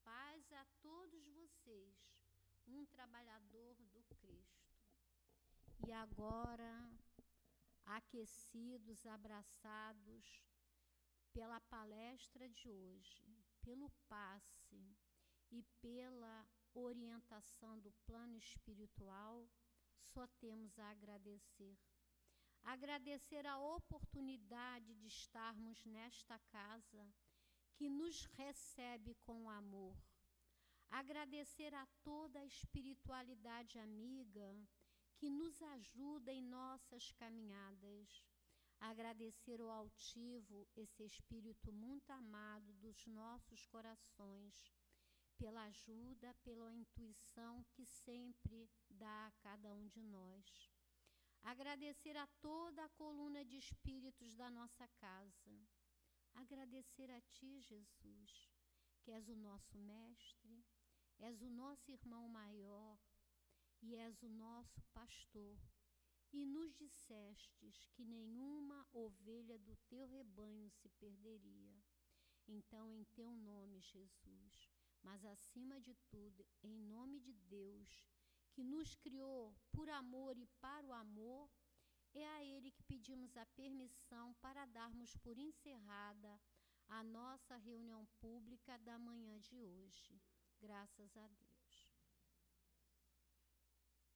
[0.03, 1.97] Paz a todos vocês,
[2.67, 4.71] um trabalhador do Cristo.
[5.87, 6.91] E agora,
[7.85, 10.43] aquecidos, abraçados
[11.33, 14.95] pela palestra de hoje, pelo passe
[15.51, 19.47] e pela orientação do plano espiritual,
[20.01, 21.77] só temos a agradecer.
[22.63, 27.07] Agradecer a oportunidade de estarmos nesta casa
[27.75, 29.97] que nos recebe com amor.
[30.89, 34.55] Agradecer a toda a espiritualidade amiga
[35.17, 38.23] que nos ajuda em nossas caminhadas.
[38.79, 44.71] Agradecer ao altivo esse espírito muito amado dos nossos corações
[45.41, 50.71] pela ajuda, pela intuição que sempre dá a cada um de nós.
[51.41, 55.67] Agradecer a toda a coluna de espíritos da nossa casa.
[56.35, 58.51] Agradecer a Ti, Jesus,
[59.01, 60.63] que és o nosso mestre,
[61.17, 62.99] és o nosso irmão maior
[63.81, 65.57] e és o nosso pastor.
[66.31, 71.83] E nos dissestes que nenhuma ovelha do teu rebanho se perderia.
[72.47, 78.05] Então, em teu nome, Jesus, mas acima de tudo, em nome de Deus,
[78.51, 81.49] que nos criou por amor e para o amor,
[82.13, 86.39] é a Ele que pedimos a permissão para darmos por encerrada
[86.87, 90.21] a nossa reunião pública da manhã de hoje.
[90.59, 91.50] Graças a Deus.